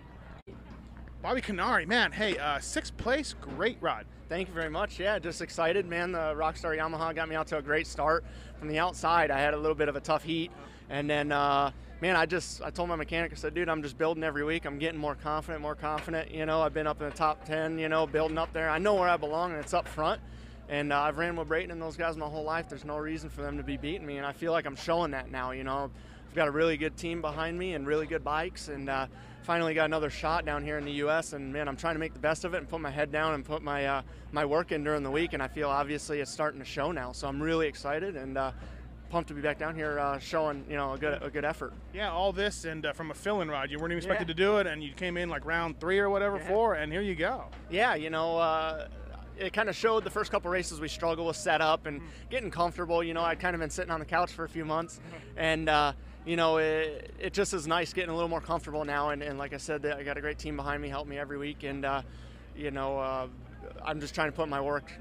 Bobby 1.21 1.39
Kiniry, 1.39 1.88
man, 1.88 2.11
hey, 2.11 2.38
uh, 2.38 2.59
sixth 2.59 2.97
place, 2.97 3.33
great 3.39 3.77
ride. 3.79 4.05
Thank 4.27 4.50
you 4.50 4.53
very 4.53 4.69
much. 4.69 5.00
Yeah, 5.00 5.17
just 5.17 5.41
excited, 5.41 5.85
man. 5.85 6.11
The 6.11 6.33
Rockstar 6.35 6.77
Yamaha 6.77 7.15
got 7.15 7.29
me 7.29 7.38
out 7.38 7.47
to 7.47 7.57
a 7.57 7.61
great 7.61 7.88
start. 7.88 8.25
From 8.59 8.67
the 8.67 8.79
outside, 8.79 9.31
I 9.31 9.39
had 9.39 9.53
a 9.53 9.57
little 9.57 9.75
bit 9.75 9.88
of 9.88 9.95
a 9.95 10.01
tough 10.01 10.23
heat, 10.23 10.51
and 10.89 11.09
then, 11.09 11.31
uh, 11.31 11.71
man, 12.03 12.17
I 12.17 12.25
just 12.25 12.61
I 12.61 12.69
told 12.69 12.89
my 12.89 12.97
mechanic, 12.97 13.31
I 13.31 13.35
said, 13.35 13.53
dude, 13.53 13.69
I'm 13.69 13.81
just 13.81 13.97
building 13.97 14.25
every 14.25 14.44
week. 14.44 14.65
I'm 14.65 14.77
getting 14.77 15.00
more 15.00 15.15
confident, 15.15 15.61
more 15.61 15.73
confident. 15.73 16.31
You 16.31 16.45
know, 16.45 16.61
I've 16.61 16.73
been 16.73 16.85
up 16.85 17.01
in 17.01 17.09
the 17.09 17.15
top 17.15 17.45
ten. 17.45 17.79
You 17.79 17.88
know, 17.88 18.05
building 18.05 18.38
up 18.38 18.51
there. 18.51 18.69
I 18.69 18.77
know 18.77 18.95
where 18.95 19.07
I 19.07 19.15
belong, 19.15 19.51
and 19.51 19.61
it's 19.61 19.73
up 19.73 19.88
front. 19.88 20.19
And 20.67 20.91
uh, 20.91 21.00
I've 21.00 21.17
ran 21.17 21.38
with 21.38 21.47
Brayton 21.47 21.71
and 21.71 21.81
those 21.81 21.95
guys 21.95 22.17
my 22.17 22.25
whole 22.25 22.44
life. 22.44 22.67
There's 22.67 22.83
no 22.83 22.97
reason 22.97 23.29
for 23.29 23.41
them 23.41 23.55
to 23.55 23.63
be 23.63 23.77
beating 23.77 24.05
me, 24.05 24.17
and 24.17 24.25
I 24.25 24.33
feel 24.33 24.51
like 24.51 24.65
I'm 24.65 24.75
showing 24.75 25.11
that 25.11 25.31
now. 25.31 25.51
You 25.51 25.63
know, 25.63 25.89
I've 26.29 26.35
got 26.35 26.50
a 26.50 26.51
really 26.51 26.75
good 26.75 26.97
team 26.97 27.21
behind 27.21 27.57
me 27.57 27.73
and 27.73 27.88
really 27.88 28.05
good 28.05 28.23
bikes, 28.25 28.67
and 28.67 28.89
uh, 28.89 29.07
finally 29.44 29.73
got 29.73 29.85
another 29.85 30.09
shot 30.09 30.45
down 30.45 30.61
here 30.61 30.77
in 30.77 30.83
the 30.83 30.91
U.S. 31.03 31.31
And 31.31 31.53
man, 31.53 31.69
I'm 31.69 31.77
trying 31.77 31.95
to 31.95 32.00
make 32.00 32.13
the 32.13 32.19
best 32.19 32.44
of 32.44 32.53
it 32.53 32.57
and 32.57 32.67
put 32.67 32.81
my 32.81 32.91
head 32.91 33.13
down 33.13 33.33
and 33.33 33.45
put 33.45 33.61
my 33.61 33.85
uh, 33.85 34.01
my 34.33 34.44
work 34.44 34.73
in 34.73 34.83
during 34.83 35.03
the 35.03 35.11
week. 35.11 35.31
And 35.31 35.41
I 35.41 35.47
feel 35.47 35.69
obviously 35.69 36.19
it's 36.19 36.31
starting 36.31 36.59
to 36.59 36.65
show 36.65 36.91
now. 36.91 37.13
So 37.13 37.29
I'm 37.29 37.41
really 37.41 37.67
excited 37.67 38.17
and 38.17 38.38
uh, 38.38 38.51
pumped 39.13 39.27
to 39.27 39.36
be 39.36 39.42
back 39.42 39.60
down 39.60 39.75
here 39.75 40.00
uh, 40.00 40.18
showing 40.18 40.65
you 40.68 40.75
know 40.75 40.94
a 40.94 40.98
good 40.98 41.21
a 41.21 41.30
good 41.30 41.45
effort. 41.45 41.71
Yeah, 41.94 42.10
all 42.12 42.33
this 42.33 42.65
and 42.65 42.83
uh, 42.83 42.94
from 42.94 43.12
a 43.12 43.13
fill-in 43.13 43.48
ride, 43.50 43.69
you 43.69 43.77
weren't 43.77 43.92
even 43.92 44.00
expected 44.00 44.27
Yeah. 44.27 44.33
to 44.33 44.42
do 44.42 44.57
it, 44.57 44.65
and 44.65 44.83
you 44.83 44.92
came 44.92 45.18
in 45.18 45.30
like 45.30 45.45
round 45.45 45.80
three 45.80 46.00
or 46.00 46.10
whatever, 46.10 46.38
Yeah. 46.38 46.48
four, 46.48 46.74
and 46.74 46.92
here 46.92 47.01
you 47.01 47.13
go. 47.13 47.45
yeah, 47.69 47.94
you 47.94 48.10
know, 48.10 48.39
uh, 48.39 48.88
it 49.38 49.54
kind 49.54 49.69
of 49.69 49.75
showed 49.75 50.04
the 50.04 50.10
first 50.10 50.31
couple 50.31 50.50
races 50.50 50.81
we 50.81 50.88
struggled 50.88 51.27
with 51.27 51.36
setup 51.38 51.86
and 51.86 52.01
getting 52.31 52.50
comfortable. 52.50 53.04
You 53.04 53.13
know, 53.13 53.21
I'd 53.21 53.39
kind 53.39 53.54
of 53.56 53.60
been 53.60 53.69
sitting 53.69 53.92
on 53.92 54.00
the 54.00 54.06
couch 54.06 54.31
for 54.31 54.45
a 54.45 54.50
few 54.50 54.65
months, 54.65 55.00
and 55.38 55.69
uh, 55.69 55.94
you 56.25 56.36
know, 56.36 56.57
it, 56.57 57.13
it 57.19 57.33
just 57.33 57.54
is 57.54 57.68
nice 57.68 57.94
getting 57.94 58.10
a 58.10 58.15
little 58.15 58.30
more 58.30 58.42
comfortable 58.42 58.83
now. 58.83 59.10
And, 59.10 59.21
and 59.21 59.38
like 59.38 59.54
I 59.54 59.57
said, 59.57 59.86
I 59.86 60.01
got 60.01 60.18
a 60.18 60.21
great 60.21 60.39
team 60.39 60.56
behind 60.56 60.81
me, 60.81 60.89
help 60.89 61.07
me 61.07 61.19
every 61.19 61.38
week, 61.38 61.62
and 61.62 61.86
uh, 61.86 62.01
you 62.56 62.71
know, 62.71 62.98
uh, 62.98 63.27
I'm 63.83 64.00
just 64.00 64.15
trying 64.15 64.30
to 64.30 64.36
put 64.36 64.50
my 64.50 64.62
work. 64.62 64.92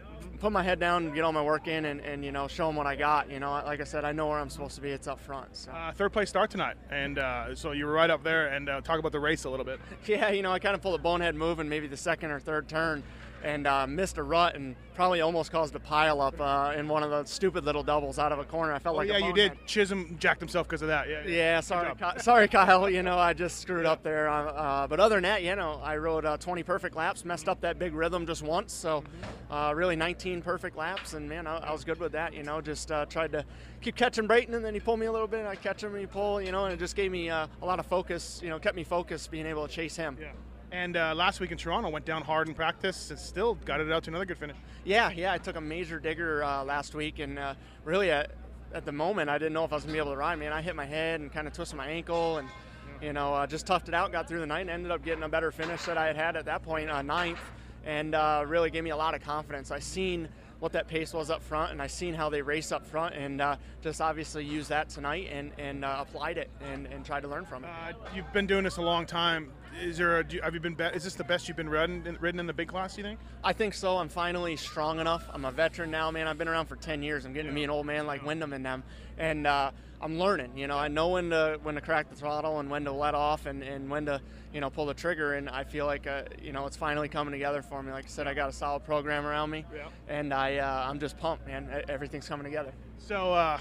Put 0.40 0.50
my 0.50 0.62
head 0.62 0.80
down, 0.80 1.14
get 1.14 1.22
all 1.22 1.32
my 1.32 1.42
work 1.42 1.68
in, 1.68 1.84
and, 1.84 2.00
and 2.00 2.24
you 2.24 2.32
know, 2.32 2.48
show 2.48 2.66
them 2.66 2.74
what 2.74 2.86
I 2.86 2.96
got. 2.96 3.30
You 3.30 3.38
know, 3.38 3.52
like 3.52 3.80
I 3.80 3.84
said, 3.84 4.04
I 4.04 4.10
know 4.10 4.26
where 4.26 4.40
I'm 4.40 4.50
supposed 4.50 4.74
to 4.74 4.80
be. 4.80 4.90
It's 4.90 5.06
up 5.06 5.20
front. 5.20 5.56
So. 5.56 5.70
Uh, 5.70 5.92
third 5.92 6.12
place 6.12 6.28
start 6.28 6.50
tonight, 6.50 6.76
and 6.90 7.18
uh, 7.18 7.54
so 7.54 7.70
you 7.70 7.86
were 7.86 7.92
right 7.92 8.10
up 8.10 8.24
there. 8.24 8.48
And 8.48 8.68
uh, 8.68 8.80
talk 8.80 8.98
about 8.98 9.12
the 9.12 9.20
race 9.20 9.44
a 9.44 9.50
little 9.50 9.64
bit. 9.64 9.78
Yeah, 10.06 10.30
you 10.30 10.42
know, 10.42 10.50
I 10.50 10.58
kind 10.58 10.74
of 10.74 10.82
pulled 10.82 10.98
a 10.98 11.02
bonehead 11.02 11.36
move 11.36 11.60
in 11.60 11.68
maybe 11.68 11.86
the 11.86 11.96
second 11.96 12.32
or 12.32 12.40
third 12.40 12.68
turn 12.68 13.04
and 13.42 13.66
uh, 13.66 13.86
missed 13.86 14.18
a 14.18 14.22
rut 14.22 14.54
and 14.54 14.76
probably 14.94 15.20
almost 15.22 15.50
caused 15.50 15.74
a 15.74 15.80
pile 15.80 16.20
up 16.20 16.38
uh, 16.40 16.72
in 16.76 16.86
one 16.86 17.02
of 17.02 17.10
the 17.10 17.24
stupid 17.24 17.64
little 17.64 17.82
doubles 17.82 18.18
out 18.18 18.30
of 18.30 18.38
a 18.38 18.44
corner. 18.44 18.72
I 18.72 18.78
felt 18.78 18.94
Oh 18.94 18.98
like 18.98 19.08
a 19.08 19.12
yeah, 19.12 19.26
you 19.26 19.32
did. 19.32 19.52
Chisholm 19.66 20.16
jacked 20.20 20.40
himself 20.40 20.68
because 20.68 20.82
of 20.82 20.88
that. 20.88 21.08
Yeah. 21.08 21.26
Yeah, 21.26 21.60
sorry, 21.60 21.92
Ky- 21.94 22.20
sorry, 22.20 22.46
Kyle. 22.48 22.88
You 22.90 23.02
know, 23.02 23.18
I 23.18 23.32
just 23.32 23.60
screwed 23.60 23.86
up 23.86 24.02
there. 24.02 24.28
Uh, 24.28 24.44
uh, 24.52 24.86
but 24.86 25.00
other 25.00 25.16
than 25.16 25.22
that, 25.24 25.42
you 25.42 25.56
know, 25.56 25.80
I 25.82 25.96
rode 25.96 26.24
uh, 26.26 26.36
20 26.36 26.62
perfect 26.62 26.94
laps, 26.94 27.24
messed 27.24 27.48
up 27.48 27.60
that 27.62 27.78
big 27.78 27.94
rhythm 27.94 28.26
just 28.26 28.42
once. 28.42 28.72
So, 28.72 29.02
uh, 29.50 29.72
really 29.74 29.96
19 29.96 30.42
perfect 30.42 30.76
laps, 30.76 31.14
and 31.14 31.28
man, 31.28 31.46
I, 31.46 31.56
I 31.58 31.72
was 31.72 31.84
good 31.84 31.98
with 31.98 32.12
that. 32.12 32.34
You 32.34 32.42
know, 32.42 32.60
just 32.60 32.92
uh, 32.92 33.06
tried 33.06 33.32
to 33.32 33.44
keep 33.80 33.96
catching 33.96 34.26
Brayton, 34.26 34.54
and 34.54 34.64
then 34.64 34.74
he 34.74 34.80
pulled 34.80 35.00
me 35.00 35.06
a 35.06 35.12
little 35.12 35.26
bit. 35.26 35.40
And 35.40 35.48
I 35.48 35.56
catch 35.56 35.82
him, 35.82 35.92
and 35.92 36.00
he 36.00 36.06
pull. 36.06 36.40
You 36.40 36.52
know, 36.52 36.64
and 36.66 36.74
it 36.74 36.78
just 36.78 36.96
gave 36.96 37.10
me 37.10 37.30
uh, 37.30 37.46
a 37.62 37.66
lot 37.66 37.78
of 37.78 37.86
focus. 37.86 38.40
You 38.42 38.50
know, 38.50 38.58
kept 38.58 38.76
me 38.76 38.84
focused, 38.84 39.30
being 39.30 39.46
able 39.46 39.66
to 39.66 39.72
chase 39.72 39.96
him. 39.96 40.16
Yeah. 40.20 40.32
And 40.72 40.96
uh, 40.96 41.14
last 41.14 41.38
week 41.38 41.52
in 41.52 41.58
Toronto, 41.58 41.90
went 41.90 42.06
down 42.06 42.22
hard 42.22 42.48
in 42.48 42.54
practice, 42.54 43.10
and 43.10 43.18
still 43.18 43.56
got 43.56 43.80
it 43.80 43.92
out 43.92 44.04
to 44.04 44.10
another 44.10 44.24
good 44.24 44.38
finish. 44.38 44.56
Yeah, 44.84 45.10
yeah. 45.10 45.30
I 45.30 45.36
took 45.36 45.56
a 45.56 45.60
major 45.60 46.00
digger 46.00 46.42
uh, 46.42 46.64
last 46.64 46.94
week, 46.94 47.18
and 47.18 47.38
uh, 47.38 47.54
really 47.84 48.10
at, 48.10 48.30
at 48.72 48.86
the 48.86 48.92
moment, 48.92 49.28
I 49.28 49.36
didn't 49.36 49.52
know 49.52 49.64
if 49.64 49.72
I 49.72 49.76
was 49.76 49.84
gonna 49.84 49.92
be 49.92 49.98
able 49.98 50.12
to 50.12 50.16
ride. 50.16 50.38
Man, 50.38 50.50
I 50.50 50.62
hit 50.62 50.74
my 50.74 50.86
head 50.86 51.20
and 51.20 51.30
kind 51.30 51.46
of 51.46 51.52
twisted 51.52 51.76
my 51.76 51.88
ankle, 51.88 52.38
and 52.38 52.48
you 53.02 53.12
know, 53.12 53.34
uh, 53.34 53.46
just 53.46 53.66
toughed 53.66 53.88
it 53.88 53.94
out. 53.94 54.12
Got 54.12 54.28
through 54.28 54.40
the 54.40 54.46
night, 54.46 54.62
and 54.62 54.70
ended 54.70 54.90
up 54.90 55.04
getting 55.04 55.22
a 55.24 55.28
better 55.28 55.52
finish 55.52 55.82
that 55.84 55.98
I 55.98 56.06
had 56.06 56.16
had 56.16 56.36
at 56.36 56.46
that 56.46 56.62
point, 56.62 56.88
uh, 56.88 57.02
ninth, 57.02 57.40
and 57.84 58.14
uh, 58.14 58.42
really 58.46 58.70
gave 58.70 58.82
me 58.82 58.90
a 58.90 58.96
lot 58.96 59.14
of 59.14 59.20
confidence. 59.20 59.70
I 59.70 59.78
seen 59.78 60.26
what 60.58 60.72
that 60.72 60.88
pace 60.88 61.12
was 61.12 61.28
up 61.28 61.42
front, 61.42 61.72
and 61.72 61.82
I 61.82 61.86
seen 61.86 62.14
how 62.14 62.30
they 62.30 62.40
race 62.40 62.72
up 62.72 62.86
front, 62.86 63.14
and 63.14 63.42
uh, 63.42 63.56
just 63.82 64.00
obviously 64.00 64.46
used 64.46 64.70
that 64.70 64.88
tonight 64.88 65.28
and 65.30 65.52
and 65.58 65.84
uh, 65.84 65.96
applied 66.00 66.38
it 66.38 66.48
and, 66.72 66.86
and 66.86 67.04
tried 67.04 67.24
to 67.24 67.28
learn 67.28 67.44
from 67.44 67.64
it. 67.64 67.68
Uh, 67.68 67.92
you've 68.14 68.32
been 68.32 68.46
doing 68.46 68.64
this 68.64 68.78
a 68.78 68.82
long 68.82 69.04
time. 69.04 69.52
Is 69.80 69.96
there? 69.98 70.20
A, 70.20 70.24
have 70.42 70.54
you 70.54 70.60
been? 70.60 70.74
Be- 70.74 70.84
is 70.84 71.04
this 71.04 71.14
the 71.14 71.24
best 71.24 71.48
you've 71.48 71.56
been 71.56 71.68
ridden, 71.68 72.16
ridden 72.20 72.38
in 72.40 72.46
the 72.46 72.52
big 72.52 72.68
class? 72.68 72.96
You 72.96 73.04
think? 73.04 73.18
I 73.42 73.52
think 73.52 73.74
so. 73.74 73.98
I'm 73.98 74.08
finally 74.08 74.56
strong 74.56 75.00
enough. 75.00 75.24
I'm 75.32 75.44
a 75.44 75.50
veteran 75.50 75.90
now, 75.90 76.10
man. 76.10 76.26
I've 76.26 76.38
been 76.38 76.48
around 76.48 76.66
for 76.66 76.76
10 76.76 77.02
years. 77.02 77.24
I'm 77.24 77.32
getting 77.32 77.50
to 77.50 77.54
be 77.54 77.64
an 77.64 77.70
old 77.70 77.86
man 77.86 78.06
like 78.06 78.24
Windham 78.24 78.52
and 78.52 78.64
them, 78.64 78.82
and 79.18 79.46
uh, 79.46 79.70
I'm 80.00 80.18
learning. 80.18 80.56
You 80.56 80.66
know, 80.66 80.76
I 80.76 80.88
know 80.88 81.08
when 81.10 81.30
to 81.30 81.58
when 81.62 81.74
to 81.76 81.80
crack 81.80 82.10
the 82.10 82.16
throttle 82.16 82.60
and 82.60 82.70
when 82.70 82.84
to 82.84 82.92
let 82.92 83.14
off 83.14 83.46
and, 83.46 83.62
and 83.62 83.88
when 83.88 84.06
to 84.06 84.20
you 84.52 84.60
know 84.60 84.68
pull 84.68 84.86
the 84.86 84.94
trigger. 84.94 85.34
And 85.34 85.48
I 85.48 85.64
feel 85.64 85.86
like 85.86 86.06
uh, 86.06 86.24
you 86.42 86.52
know 86.52 86.66
it's 86.66 86.76
finally 86.76 87.08
coming 87.08 87.32
together 87.32 87.62
for 87.62 87.82
me. 87.82 87.92
Like 87.92 88.04
I 88.04 88.08
said, 88.08 88.26
I 88.26 88.34
got 88.34 88.50
a 88.50 88.52
solid 88.52 88.84
program 88.84 89.24
around 89.26 89.50
me, 89.50 89.64
Yeah. 89.74 89.88
and 90.08 90.34
I 90.34 90.58
uh, 90.58 90.86
I'm 90.88 91.00
just 91.00 91.18
pumped, 91.18 91.46
man. 91.46 91.82
Everything's 91.88 92.28
coming 92.28 92.44
together. 92.44 92.72
So, 92.98 93.32
uh, 93.32 93.58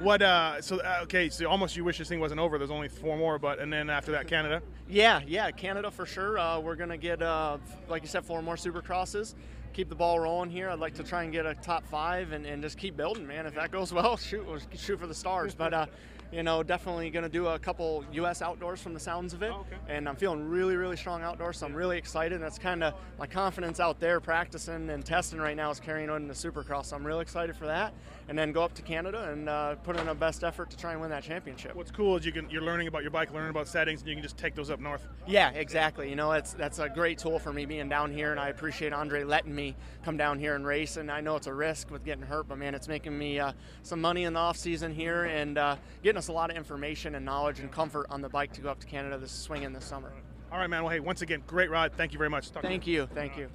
what? 0.00 0.22
Uh, 0.22 0.60
so, 0.60 0.80
uh, 0.80 1.00
okay. 1.02 1.28
So, 1.28 1.48
almost 1.48 1.76
you 1.76 1.84
wish 1.84 1.98
this 1.98 2.08
thing 2.08 2.20
wasn't 2.20 2.40
over. 2.40 2.58
There's 2.58 2.70
only 2.70 2.88
four 2.88 3.16
more, 3.16 3.38
but 3.38 3.58
and 3.58 3.72
then 3.72 3.90
after 3.90 4.12
that, 4.12 4.26
Canada. 4.26 4.62
Yeah, 4.88 5.20
yeah, 5.26 5.50
Canada 5.50 5.90
for 5.90 6.06
sure. 6.06 6.38
Uh, 6.38 6.60
we're 6.60 6.76
gonna 6.76 6.96
get, 6.96 7.22
uh, 7.22 7.58
like 7.88 8.02
you 8.02 8.08
said, 8.08 8.24
four 8.24 8.42
more 8.42 8.56
Supercrosses. 8.56 9.34
Keep 9.72 9.88
the 9.88 9.94
ball 9.94 10.18
rolling 10.18 10.50
here. 10.50 10.70
I'd 10.70 10.78
like 10.78 10.94
to 10.94 11.04
try 11.04 11.22
and 11.22 11.32
get 11.32 11.46
a 11.46 11.54
top 11.54 11.86
five 11.86 12.32
and, 12.32 12.46
and 12.46 12.62
just 12.62 12.78
keep 12.78 12.96
building, 12.96 13.26
man. 13.26 13.46
If 13.46 13.54
that 13.54 13.70
goes 13.70 13.92
well, 13.92 14.16
shoot, 14.16 14.46
we'll 14.46 14.60
shoot 14.74 14.98
for 14.98 15.06
the 15.06 15.14
stars. 15.14 15.54
But 15.54 15.74
uh, 15.74 15.86
you 16.30 16.42
know, 16.42 16.62
definitely 16.62 17.10
going 17.10 17.22
to 17.22 17.28
do 17.28 17.46
a 17.46 17.58
couple 17.58 18.04
U.S. 18.12 18.42
outdoors 18.42 18.80
from 18.80 18.92
the 18.92 19.00
sounds 19.00 19.32
of 19.32 19.42
it. 19.42 19.50
Oh, 19.52 19.60
okay. 19.60 19.76
And 19.88 20.08
I'm 20.08 20.16
feeling 20.16 20.46
really, 20.48 20.76
really 20.76 20.96
strong 20.96 21.22
outdoors, 21.22 21.58
so 21.58 21.66
I'm 21.66 21.74
really 21.74 21.96
excited. 21.96 22.34
And 22.34 22.44
That's 22.44 22.58
kind 22.58 22.84
of 22.84 22.94
my 23.18 23.26
confidence 23.26 23.80
out 23.80 23.98
there 23.98 24.20
practicing 24.20 24.90
and 24.90 25.04
testing 25.04 25.38
right 25.38 25.56
now 25.56 25.70
is 25.70 25.80
carrying 25.80 26.10
on 26.10 26.22
in 26.22 26.28
the 26.28 26.34
Supercross. 26.34 26.86
So 26.86 26.96
I'm 26.96 27.06
really 27.06 27.22
excited 27.22 27.56
for 27.56 27.66
that. 27.66 27.94
And 28.28 28.38
then 28.38 28.52
go 28.52 28.62
up 28.62 28.74
to 28.74 28.82
Canada 28.82 29.30
and 29.32 29.48
uh, 29.48 29.76
put 29.76 29.96
in 29.96 30.08
a 30.08 30.14
best 30.14 30.44
effort 30.44 30.68
to 30.70 30.76
try 30.76 30.92
and 30.92 31.00
win 31.00 31.10
that 31.10 31.22
championship. 31.22 31.74
What's 31.74 31.90
cool 31.90 32.16
is 32.16 32.26
you 32.26 32.32
can 32.32 32.50
you're 32.50 32.62
learning 32.62 32.88
about 32.88 33.02
your 33.02 33.10
bike, 33.10 33.32
learning 33.32 33.50
about 33.50 33.68
settings, 33.68 34.00
and 34.00 34.08
you 34.08 34.14
can 34.14 34.22
just 34.22 34.36
take 34.36 34.54
those 34.54 34.70
up 34.70 34.80
north. 34.80 35.06
Yeah, 35.26 35.50
exactly. 35.50 36.10
You 36.10 36.16
know, 36.16 36.32
it's 36.32 36.52
that's 36.52 36.78
a 36.78 36.90
great 36.90 37.18
tool 37.18 37.38
for 37.38 37.52
me 37.52 37.64
being 37.64 37.88
down 37.88 38.12
here, 38.12 38.30
and 38.30 38.38
I 38.40 38.48
appreciate 38.50 38.92
Andre 38.92 39.24
letting 39.24 39.54
me 39.54 39.76
come 40.04 40.18
down 40.18 40.38
here 40.38 40.54
and 40.54 40.66
race. 40.66 40.98
And 40.98 41.10
I 41.10 41.22
know 41.22 41.36
it's 41.36 41.46
a 41.46 41.54
risk 41.54 41.90
with 41.90 42.04
getting 42.04 42.24
hurt, 42.24 42.48
but 42.48 42.58
man, 42.58 42.74
it's 42.74 42.88
making 42.88 43.16
me 43.16 43.38
uh, 43.38 43.52
some 43.82 44.00
money 44.00 44.24
in 44.24 44.34
the 44.34 44.40
off 44.40 44.58
season 44.58 44.92
here 44.92 45.24
and 45.24 45.56
uh, 45.56 45.76
getting 46.02 46.17
us 46.18 46.28
a 46.28 46.32
lot 46.32 46.50
of 46.50 46.56
information 46.56 47.14
and 47.14 47.24
knowledge 47.24 47.60
and 47.60 47.70
comfort 47.72 48.06
on 48.10 48.20
the 48.20 48.28
bike 48.28 48.52
to 48.52 48.60
go 48.60 48.68
up 48.68 48.80
to 48.80 48.86
Canada 48.86 49.16
this 49.16 49.32
swing 49.32 49.62
in 49.62 49.72
this 49.72 49.84
summer. 49.84 50.12
All 50.52 50.58
right, 50.58 50.68
man. 50.68 50.82
Well, 50.82 50.92
hey, 50.92 51.00
once 51.00 51.22
again, 51.22 51.42
great 51.46 51.70
ride. 51.70 51.94
Thank 51.94 52.12
you 52.12 52.18
very 52.18 52.28
much. 52.28 52.50
Talk 52.50 52.62
to 52.62 52.68
Thank 52.68 52.86
you, 52.86 53.06
thank 53.14 53.36
you. 53.36 53.48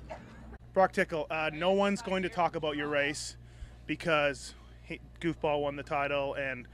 Broc 0.73 0.91
Tickle, 0.91 1.27
uh, 1.29 1.51
no 1.53 1.71
one's 1.71 2.01
going 2.01 2.23
to 2.23 2.29
talk 2.29 2.55
about 2.55 2.75
your 2.77 2.87
race 2.87 3.37
because 3.85 4.55
he, 4.83 4.99
Goofball 5.21 5.61
won 5.61 5.75
the 5.75 5.83
title 5.83 6.33
and 6.33 6.67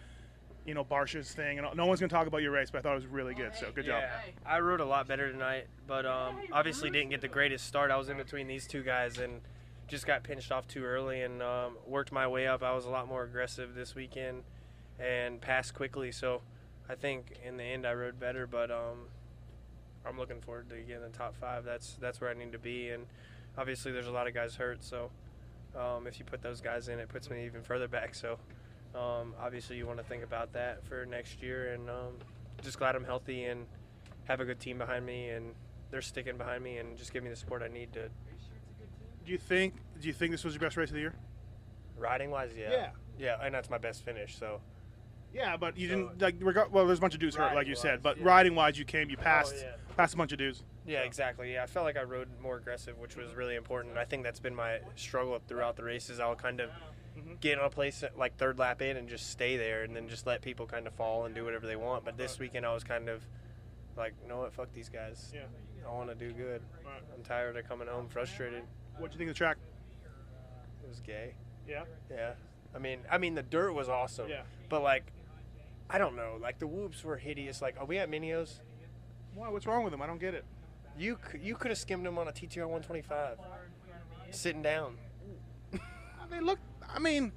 you 0.66 0.74
know 0.74 0.84
Barcia's 0.84 1.34
thing, 1.34 1.58
and 1.58 1.68
no 1.76 1.86
one's 1.86 2.00
going 2.00 2.10
to 2.10 2.16
talk 2.16 2.28
about 2.28 2.42
your 2.42 2.52
race. 2.52 2.70
But 2.70 2.80
I 2.80 2.82
thought 2.84 2.92
it 2.92 3.02
was 3.02 3.08
really 3.08 3.34
good. 3.34 3.56
So 3.56 3.72
good 3.74 3.86
job. 3.86 4.04
Yeah, 4.04 4.32
I 4.46 4.60
rode 4.60 4.82
a 4.82 4.86
lot 4.86 5.08
better 5.08 5.32
tonight, 5.32 5.68
but 5.88 6.06
um, 6.06 6.38
obviously 6.52 6.90
didn't 6.90 7.10
get 7.10 7.22
the 7.22 7.28
greatest 7.28 7.66
start. 7.66 7.92
I 7.92 7.98
was 7.98 8.10
in 8.10 8.18
between 8.18 8.48
these 8.48 8.68
two 8.68 8.84
guys 8.84 9.18
and 9.18 9.42
just 9.88 10.06
got 10.06 10.24
pinched 10.24 10.52
off 10.52 10.68
too 10.68 10.84
early 10.84 11.24
and 11.24 11.42
um, 11.42 11.78
worked 11.88 12.12
my 12.12 12.28
way 12.28 12.46
up. 12.46 12.62
I 12.62 12.74
was 12.74 12.86
a 12.86 12.90
lot 12.90 13.08
more 13.08 13.24
aggressive 13.24 13.74
this 13.74 13.96
weekend 13.96 14.44
and 15.00 15.40
passed 15.42 15.74
quickly. 15.74 16.12
So 16.12 16.42
I 16.90 16.96
think 16.96 17.34
in 17.46 17.58
the 17.58 17.64
end 17.64 17.86
I 17.86 17.94
rode 17.94 18.20
better, 18.20 18.48
but 18.48 18.72
um, 18.72 19.08
I'm 20.06 20.18
looking 20.18 20.42
forward 20.42 20.70
to 20.70 20.76
getting 20.78 21.02
the 21.04 21.10
top 21.18 21.36
five. 21.40 21.64
That's 21.64 21.98
that's 22.02 22.20
where 22.22 22.30
I 22.30 22.34
need 22.34 22.52
to 22.52 22.60
be, 22.60 22.90
and 22.90 23.06
obviously 23.58 23.92
there's 23.92 24.08
a 24.08 24.12
lot 24.12 24.28
of 24.28 24.34
guys 24.34 24.56
hurt. 24.56 24.84
So 24.84 25.10
um, 25.78 26.08
if 26.08 26.20
you 26.20 26.26
put 26.26 26.42
those 26.42 26.62
guys 26.62 26.88
in, 26.90 27.00
it 27.00 27.10
puts 27.10 27.30
me 27.30 27.46
even 27.46 27.62
further 27.62 27.88
back. 27.98 28.16
So 28.16 28.38
um, 28.96 29.34
obviously 29.42 29.78
you 29.78 29.86
want 29.88 30.00
to 30.00 30.06
think 30.06 30.24
about 30.24 30.54
that 30.54 30.84
for 30.86 31.06
next 31.06 31.42
year, 31.42 31.74
and 31.74 31.90
um, 31.90 32.14
just 32.62 32.78
glad 32.80 32.96
I'm 32.96 33.06
healthy 33.06 33.46
and 33.46 33.66
have 34.26 34.40
a 34.42 34.46
good 34.46 34.60
team 34.60 34.78
behind 34.78 35.06
me, 35.06 35.30
and 35.30 35.54
they're 35.92 36.02
sticking 36.02 36.38
behind 36.38 36.64
me 36.64 36.78
and 36.78 36.96
just 36.98 37.14
give 37.14 37.24
me 37.24 37.30
the 37.30 37.36
support 37.36 37.64
I 37.64 37.68
need 37.68 37.92
to. 37.94 38.10
Do 39.26 39.32
you 39.32 39.38
think? 39.38 39.76
Do 40.02 40.08
you 40.08 40.14
think 40.14 40.32
this 40.32 40.44
was 40.44 40.54
your 40.56 40.62
best 40.62 40.78
race 40.78 40.90
of 40.90 40.96
the 40.96 41.02
year? 41.02 41.14
Riding 41.98 42.32
wise, 42.32 42.52
yeah, 42.58 42.72
Yeah. 42.72 42.90
yeah, 43.20 43.36
and 43.44 43.54
that's 43.54 43.70
my 43.70 43.78
best 43.78 44.04
finish. 44.06 44.38
So 44.38 44.62
Yeah, 45.34 45.58
but 45.58 45.78
you 45.78 45.88
So- 45.88 45.96
didn't 45.96 46.22
like. 46.22 46.36
Reg- 46.40 46.72
well, 46.72 46.86
there's 46.86 46.98
a 46.98 47.02
bunch 47.02 47.14
of 47.14 47.20
dudes 47.20 47.36
hurt, 47.36 47.54
like 47.54 47.68
you 47.68 47.76
said. 47.76 48.02
But 48.02 48.18
yeah. 48.18 48.26
riding 48.26 48.56
wise, 48.56 48.80
you 48.80 48.86
came. 48.86 49.10
You 49.10 49.18
oh, 49.20 49.24
passed. 49.24 49.56
yeah. 49.58 49.76
Passed 49.96 50.14
a 50.14 50.18
bunch 50.18 50.32
of 50.32 50.38
dudes. 50.38 50.64
yeah, 50.86 51.00
exactly. 51.00 51.54
Yeah, 51.54 51.64
I 51.64 51.66
felt 51.66 51.86
like 51.86 51.98
I 51.98 52.04
rode 52.04 52.30
more 52.42 52.56
aggressive, 52.56 52.98
which 52.98 53.18
was 53.18 53.34
really 53.34 53.56
important. 53.56 53.98
I 53.98 54.06
think 54.06 54.24
that's 54.24 54.40
been 54.40 54.56
my 54.56 54.80
struggle 54.96 55.38
throughout 55.48 55.76
the 55.76 55.84
races. 55.84 56.20
I'll 56.22 56.36
kind 56.36 56.62
of 56.62 56.70
mm-hmm. 57.18 57.34
get 57.42 57.60
on 57.60 57.66
a 57.66 57.70
place 57.70 58.04
like 58.18 58.38
third 58.38 58.58
lap 58.58 58.82
in 58.82 58.96
and 58.96 59.10
just 59.10 59.30
stay 59.30 59.58
there, 59.58 59.84
and 59.84 59.96
then 59.96 60.08
just 60.08 60.26
let 60.26 60.42
people 60.42 60.66
kind 60.66 60.88
of 60.88 60.94
fall 60.94 61.26
and 61.26 61.36
do 61.36 61.44
whatever 61.44 61.68
they 61.68 61.76
want. 61.76 62.06
But 62.06 62.18
this 62.18 62.40
weekend 62.40 62.66
I 62.66 62.74
was 62.74 62.84
kind 62.84 63.10
of 63.10 63.26
like, 63.98 64.14
you 64.24 64.30
know 64.30 64.40
what, 64.40 64.54
fuck 64.54 64.74
these 64.74 64.90
guys. 64.90 65.32
Yeah. 65.34 65.42
I 65.88 65.92
want 65.92 66.10
to 66.10 66.16
do 66.16 66.32
good. 66.32 66.62
Right. 66.86 67.02
I'm 67.16 67.24
tired 67.24 67.58
of 67.58 67.68
coming 67.68 67.88
home 67.88 68.08
frustrated. 68.08 68.64
What 68.98 69.12
do 69.12 69.16
you 69.16 69.18
think 69.18 69.30
of 69.30 69.36
the 69.36 69.38
track? 69.38 69.58
It 70.84 70.90
was 70.90 71.02
gay. 71.02 71.34
Yeah. 71.68 71.84
Yeah. 72.10 72.32
I 72.74 72.80
mean, 72.80 73.00
I 73.12 73.18
mean 73.18 73.36
the 73.36 73.44
dirt 73.44 73.74
was 73.74 73.90
awesome. 73.90 74.30
Yeah. 74.30 74.42
But 74.70 74.82
like, 74.82 75.12
I 75.90 75.98
don't 75.98 76.16
know. 76.16 76.38
Like 76.42 76.60
the 76.60 76.68
whoops 76.68 77.04
were 77.04 77.18
hideous. 77.18 77.62
Like, 77.62 77.76
are 77.80 77.86
we 77.86 77.98
at 77.98 78.10
Mini 78.10 78.34
O's? 78.34 78.62
Why? 79.36 79.50
What's 79.50 79.66
wrong 79.66 79.84
with 79.84 79.92
them? 79.92 80.02
I 80.02 80.08
don't 80.08 80.20
get 80.20 80.34
it. 80.34 80.46
You 80.98 81.18
c- 81.32 81.40
you 81.42 81.56
could 81.56 81.72
have 81.72 81.78
skimmed 81.78 82.06
them 82.06 82.18
on 82.18 82.28
a 82.28 82.32
TTR 82.32 82.68
125, 82.68 83.38
sitting 84.32 84.62
down. 84.62 84.98
They 86.30 86.40
look. 86.42 86.60
I 86.88 87.00
mean, 87.00 87.32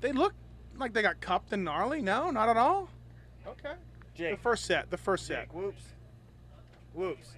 they 0.00 0.12
look 0.12 0.34
like 0.76 0.92
they 0.92 1.02
got 1.02 1.20
cupped 1.20 1.52
and 1.52 1.64
gnarly. 1.64 2.00
No, 2.00 2.30
not 2.30 2.48
at 2.48 2.56
all. 2.56 2.88
Okay. 3.44 3.72
Jake. 4.14 4.36
The 4.36 4.40
first 4.42 4.66
set. 4.66 4.88
The 4.90 4.96
first 4.96 5.26
set. 5.26 5.46
Jake, 5.46 5.54
whoops, 5.54 5.82
whoops. 6.94 7.28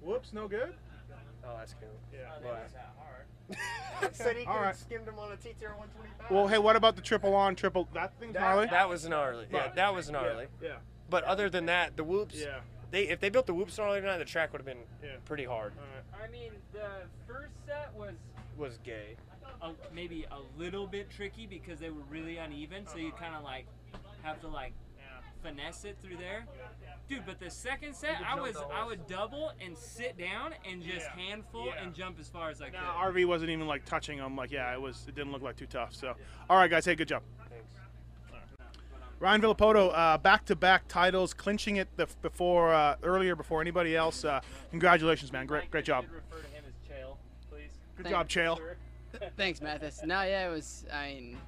Whoops. 0.00 0.32
No 0.32 0.48
good. 0.48 0.72
Oh, 1.44 1.54
that's 1.58 1.74
cool. 1.74 1.88
Yeah. 2.14 2.30
Said 4.12 4.36
he 4.36 4.44
could 4.44 4.52
right. 4.52 4.76
skimmed 4.76 5.06
them 5.06 5.18
on 5.18 5.32
a 5.32 5.36
TTR 5.36 5.76
125. 5.76 6.30
Well, 6.30 6.48
hey, 6.48 6.58
what 6.58 6.76
about 6.76 6.96
the 6.96 7.02
triple 7.02 7.34
on 7.34 7.54
triple? 7.54 7.88
That 7.94 8.12
thing's 8.18 8.34
gnarly. 8.34 8.66
that, 8.66 8.70
that 8.72 8.88
was 8.88 9.08
gnarly. 9.08 9.46
Yeah, 9.52 9.72
that 9.74 9.94
was 9.94 10.10
gnarly. 10.10 10.46
Yeah. 10.62 10.76
But 11.08 11.24
other 11.24 11.48
than 11.48 11.66
that, 11.66 11.96
the 11.96 12.04
whoops. 12.04 12.36
Yeah. 12.36 12.60
They 12.90 13.08
if 13.08 13.20
they 13.20 13.30
built 13.30 13.46
the 13.46 13.54
whoops 13.54 13.78
gnarly 13.78 14.00
tonight, 14.00 14.18
the 14.18 14.24
track 14.24 14.52
would 14.52 14.60
have 14.60 14.66
been 14.66 14.84
Yeah. 15.02 15.16
pretty 15.24 15.44
hard. 15.44 15.72
All 15.78 16.18
right. 16.18 16.28
I 16.28 16.30
mean, 16.30 16.52
the 16.72 16.88
first 17.26 17.54
set 17.66 17.92
was 17.94 18.14
Was 18.56 18.78
gay. 18.84 19.16
a, 19.62 19.72
maybe 19.94 20.26
a 20.30 20.60
little 20.60 20.86
bit 20.86 21.10
tricky 21.10 21.46
because 21.46 21.78
they 21.78 21.90
were 21.90 22.04
really 22.10 22.38
uneven, 22.38 22.86
so 22.86 22.98
you 22.98 23.08
uh-huh. 23.08 23.16
kind 23.18 23.34
of 23.34 23.44
like 23.44 23.66
have 24.22 24.40
to 24.40 24.48
like 24.48 24.72
finesse 25.42 25.84
it 25.84 25.96
through 26.02 26.16
there. 26.16 26.46
Dude, 27.08 27.24
but 27.24 27.38
the 27.38 27.50
second 27.50 27.94
set, 27.94 28.16
I 28.26 28.34
was 28.40 28.56
I 28.72 28.84
would 28.84 29.06
double 29.06 29.52
and 29.60 29.78
sit 29.78 30.18
down 30.18 30.54
and 30.68 30.82
just 30.82 31.06
Yeah. 31.06 31.16
handful 31.28 31.66
Yeah. 31.66 31.82
and 31.82 31.94
jump 31.94 32.18
as 32.18 32.28
far 32.28 32.50
as 32.50 32.60
I 32.60 32.66
could. 32.66 32.74
Now, 32.74 32.96
RV 32.98 33.24
wasn't 33.26 33.50
even 33.50 33.66
like 33.68 33.84
touching 33.84 34.18
them. 34.18 34.34
Like, 34.34 34.50
yeah, 34.50 34.72
it 34.72 34.80
was. 34.80 35.06
It 35.06 35.14
didn't 35.14 35.30
look 35.32 35.42
like 35.42 35.56
too 35.56 35.66
tough. 35.66 35.94
So, 35.94 36.14
all 36.50 36.56
right, 36.56 36.68
guys. 36.70 36.84
Hey, 36.84 36.96
good 36.96 37.06
job. 37.08 37.22
Thanks. 37.48 37.64
Ryan 39.18 39.40
Villopoto, 39.40 39.92
uh, 39.94 40.18
back-to-back 40.18 40.88
titles, 40.88 41.32
clinching 41.32 41.76
it 41.76 41.88
the, 41.96 42.06
before 42.20 42.74
uh, 42.74 42.96
earlier 43.02 43.34
before 43.36 43.60
anybody 43.62 43.96
else. 43.96 44.24
Uh, 44.24 44.40
congratulations, 44.70 45.32
man! 45.32 45.46
Great, 45.46 45.70
great 45.70 45.84
job. 45.86 46.04
Refer 46.12 46.42
to 46.42 46.48
him 46.48 46.64
as 46.66 46.74
Chael, 46.90 47.16
please. 47.48 47.70
Good 47.96 48.08
job, 48.08 48.28
Chael. 48.28 48.58
Thanks, 49.36 49.62
Matthes. 49.62 50.02
No, 50.04 50.20
yeah, 50.22 50.48
it 50.48 50.50
was. 50.50 50.84
I 50.92 51.14
mean, 51.14 51.38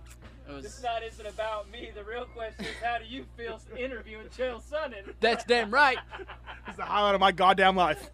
it 0.56 0.62
This 0.62 0.76
was. 0.76 0.82
not 0.84 1.02
isn't 1.02 1.26
about 1.26 1.70
me. 1.70 1.90
The 1.94 2.04
real 2.04 2.24
question 2.26 2.64
is, 2.64 2.70
how 2.82 2.98
do 2.98 3.04
you 3.04 3.24
feel 3.36 3.60
interviewing 3.78 4.26
Chael 4.28 4.62
Sonnen? 4.62 5.14
That's 5.20 5.44
damn 5.44 5.70
right. 5.70 5.98
It's 6.66 6.76
the 6.76 6.84
highlight 6.84 7.14
of 7.14 7.20
my 7.20 7.32
goddamn 7.32 7.76
life. 7.76 8.10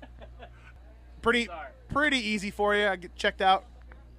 Pretty, 1.22 1.46
Sorry. 1.46 1.68
pretty 1.88 2.18
easy 2.18 2.50
for 2.50 2.74
you. 2.76 2.86
I 2.86 2.96
get 2.96 3.16
checked 3.16 3.40
out. 3.42 3.64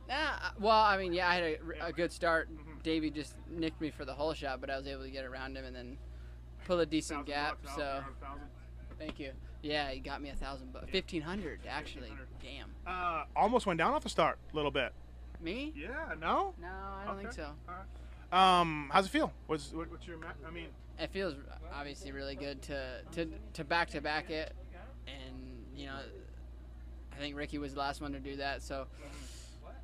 Nah, 0.10 0.16
well, 0.60 0.72
I 0.82 0.98
mean, 0.98 1.14
yeah, 1.14 1.30
I 1.30 1.36
had 1.36 1.44
a, 1.44 1.86
a 1.88 1.94
good 1.94 2.12
start. 2.12 2.50
Davi 2.84 3.14
just 3.14 3.36
nicked 3.50 3.80
me 3.80 3.92
for 3.92 4.04
the 4.06 4.14
holeshot, 4.14 4.60
but 4.60 4.70
I 4.70 4.78
was 4.78 4.88
able 4.88 5.04
to 5.04 5.10
get 5.10 5.24
around 5.24 5.56
him 5.56 5.64
and 5.66 5.76
then 5.76 5.98
pull 6.66 6.80
a 6.80 6.86
decent 6.86 7.26
gap. 7.26 7.58
So, 7.76 8.04
thank 9.00 9.20
you. 9.20 9.32
Yeah, 9.62 9.90
he 9.92 10.00
got 10.00 10.22
me 10.22 10.30
a 10.30 10.36
thousand, 10.36 10.74
but 10.74 10.90
fifteen 10.90 11.22
hundred 11.22 11.60
actually. 11.68 12.12
Damn. 12.42 12.70
Uh, 12.86 13.24
almost 13.36 13.66
went 13.66 13.78
down 13.80 13.94
off 13.94 14.04
the 14.04 14.10
start 14.10 14.38
a 14.52 14.56
little 14.56 14.70
bit. 14.72 14.92
Me? 15.42 15.74
Yeah, 15.76 15.90
no. 16.20 16.54
No, 16.62 16.68
I 16.68 17.04
don't 17.06 17.18
think 17.18 17.30
Okay. 17.30 17.36
so. 17.38 17.50
Um, 18.32 18.90
how's 18.92 19.06
it 19.06 19.10
feel? 19.10 19.32
What's 19.48 19.72
what, 19.72 19.90
what's 19.92 20.08
your? 20.08 20.18
I 20.48 20.52
mean, 20.52 20.68
It 21.00 21.10
feels 21.12 21.36
obviously 21.74 22.12
really 22.12 22.36
good 22.36 22.62
to 22.64 23.02
to 23.14 23.28
to 23.54 23.64
back 23.64 23.90
to 23.92 24.02
back 24.02 24.30
it, 24.30 24.54
and 25.08 25.66
you 25.76 25.88
know, 25.88 25.98
I 27.14 27.18
think 27.18 27.36
Ricky 27.36 27.58
was 27.58 27.74
the 27.74 27.80
last 27.80 28.02
one 28.02 28.12
to 28.14 28.20
do 28.20 28.38
that. 28.38 28.62
So, 28.64 28.88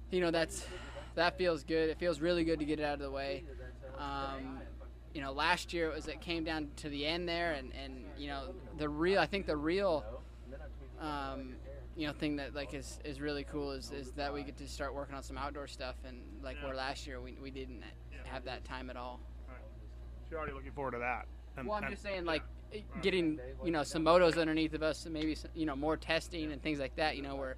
you 0.10 0.22
know, 0.22 0.32
that's 0.32 0.66
that 1.16 1.38
feels 1.38 1.64
good. 1.64 1.90
It 1.90 1.98
feels 1.98 2.20
really 2.20 2.44
good 2.44 2.60
to 2.60 2.66
get 2.66 2.80
it 2.80 2.84
out 2.84 2.96
of 2.96 3.00
the 3.00 3.12
way. 3.12 3.44
Um, 3.98 4.60
you 5.14 5.22
know, 5.22 5.32
last 5.32 5.74
year 5.74 5.90
it 5.90 5.96
was 5.96 6.08
it 6.08 6.22
came 6.22 6.44
down 6.44 6.70
to 6.78 6.90
the 6.90 7.06
end 7.06 7.28
there, 7.28 7.54
and 7.54 7.72
and 7.84 8.06
you 8.18 8.28
know 8.28 8.54
the 8.78 8.90
real 8.90 9.20
I 9.20 9.26
think 9.28 9.46
the 9.46 9.58
real 9.58 10.04
um, 11.00 11.56
you 11.96 12.08
know 12.08 12.14
thing 12.14 12.38
that 12.38 12.54
like 12.56 12.74
is, 12.74 13.00
is 13.04 13.20
really 13.20 13.44
cool 13.44 13.72
is, 13.72 13.92
is 13.92 14.12
that 14.14 14.34
we 14.34 14.44
get 14.44 14.58
to 14.58 14.68
start 14.68 14.94
working 14.96 15.16
on 15.16 15.24
some 15.24 15.38
outdoor 15.38 15.68
stuff 15.68 15.96
and 16.06 16.18
like 16.44 16.56
where 16.64 16.74
last 16.76 17.06
year 17.06 17.20
we, 17.20 17.38
we 17.42 17.52
didn't 17.52 17.84
have 18.26 18.46
that 18.46 18.64
time 18.64 18.90
at 18.90 18.96
all. 18.96 19.20
you're 20.30 20.40
already 20.40 20.54
looking 20.54 20.72
forward 20.72 20.92
to 20.92 21.00
that. 21.00 21.26
And, 21.58 21.68
Well, 21.68 21.78
I'm 21.78 21.84
and- 21.84 21.92
just 21.92 22.02
saying, 22.04 22.24
like, 22.24 22.44
getting 23.02 23.38
you 23.66 23.72
know 23.72 23.84
some 23.84 24.06
motos 24.06 24.38
underneath 24.40 24.74
of 24.74 24.82
us, 24.84 25.04
and 25.06 25.14
maybe 25.14 25.36
some, 25.36 25.52
you 25.54 25.66
know 25.66 25.76
more 25.76 25.98
testing 25.98 26.54
and 26.54 26.62
things 26.62 26.80
like 26.80 26.96
that. 26.96 27.18
You 27.18 27.22
know, 27.24 27.36
where 27.36 27.58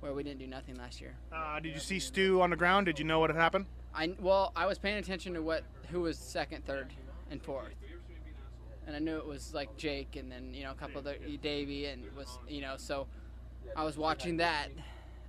where 0.00 0.14
we 0.14 0.22
didn't 0.22 0.38
do 0.38 0.46
nothing 0.46 0.76
last 0.76 1.00
year. 1.02 1.14
Uh, 1.30 1.60
did 1.60 1.74
you 1.74 1.80
see 1.80 1.98
Stu 1.98 2.40
on 2.40 2.48
the 2.48 2.56
ground? 2.56 2.86
Did 2.86 2.98
you 2.98 3.04
know 3.04 3.18
what 3.18 3.28
had 3.28 3.36
happened? 3.38 3.66
I 3.94 4.14
well, 4.18 4.52
I 4.56 4.64
was 4.64 4.78
paying 4.78 4.96
attention 4.96 5.34
to 5.34 5.42
what 5.42 5.64
who 5.90 6.00
was 6.00 6.16
second, 6.16 6.64
third, 6.64 6.88
and 7.30 7.42
fourth, 7.42 7.74
and 8.86 8.96
I 8.96 8.98
knew 8.98 9.18
it 9.18 9.26
was 9.26 9.52
like 9.52 9.76
Jake, 9.76 10.16
and 10.16 10.32
then 10.32 10.54
you 10.54 10.64
know 10.64 10.70
a 10.70 10.74
couple 10.74 10.98
of 10.98 11.04
the 11.04 11.16
Davi, 11.42 11.92
and 11.92 12.02
was 12.16 12.38
you 12.48 12.62
know 12.62 12.76
so 12.78 13.06
I 13.76 13.84
was 13.84 13.96
watching 13.96 14.36
that. 14.38 14.68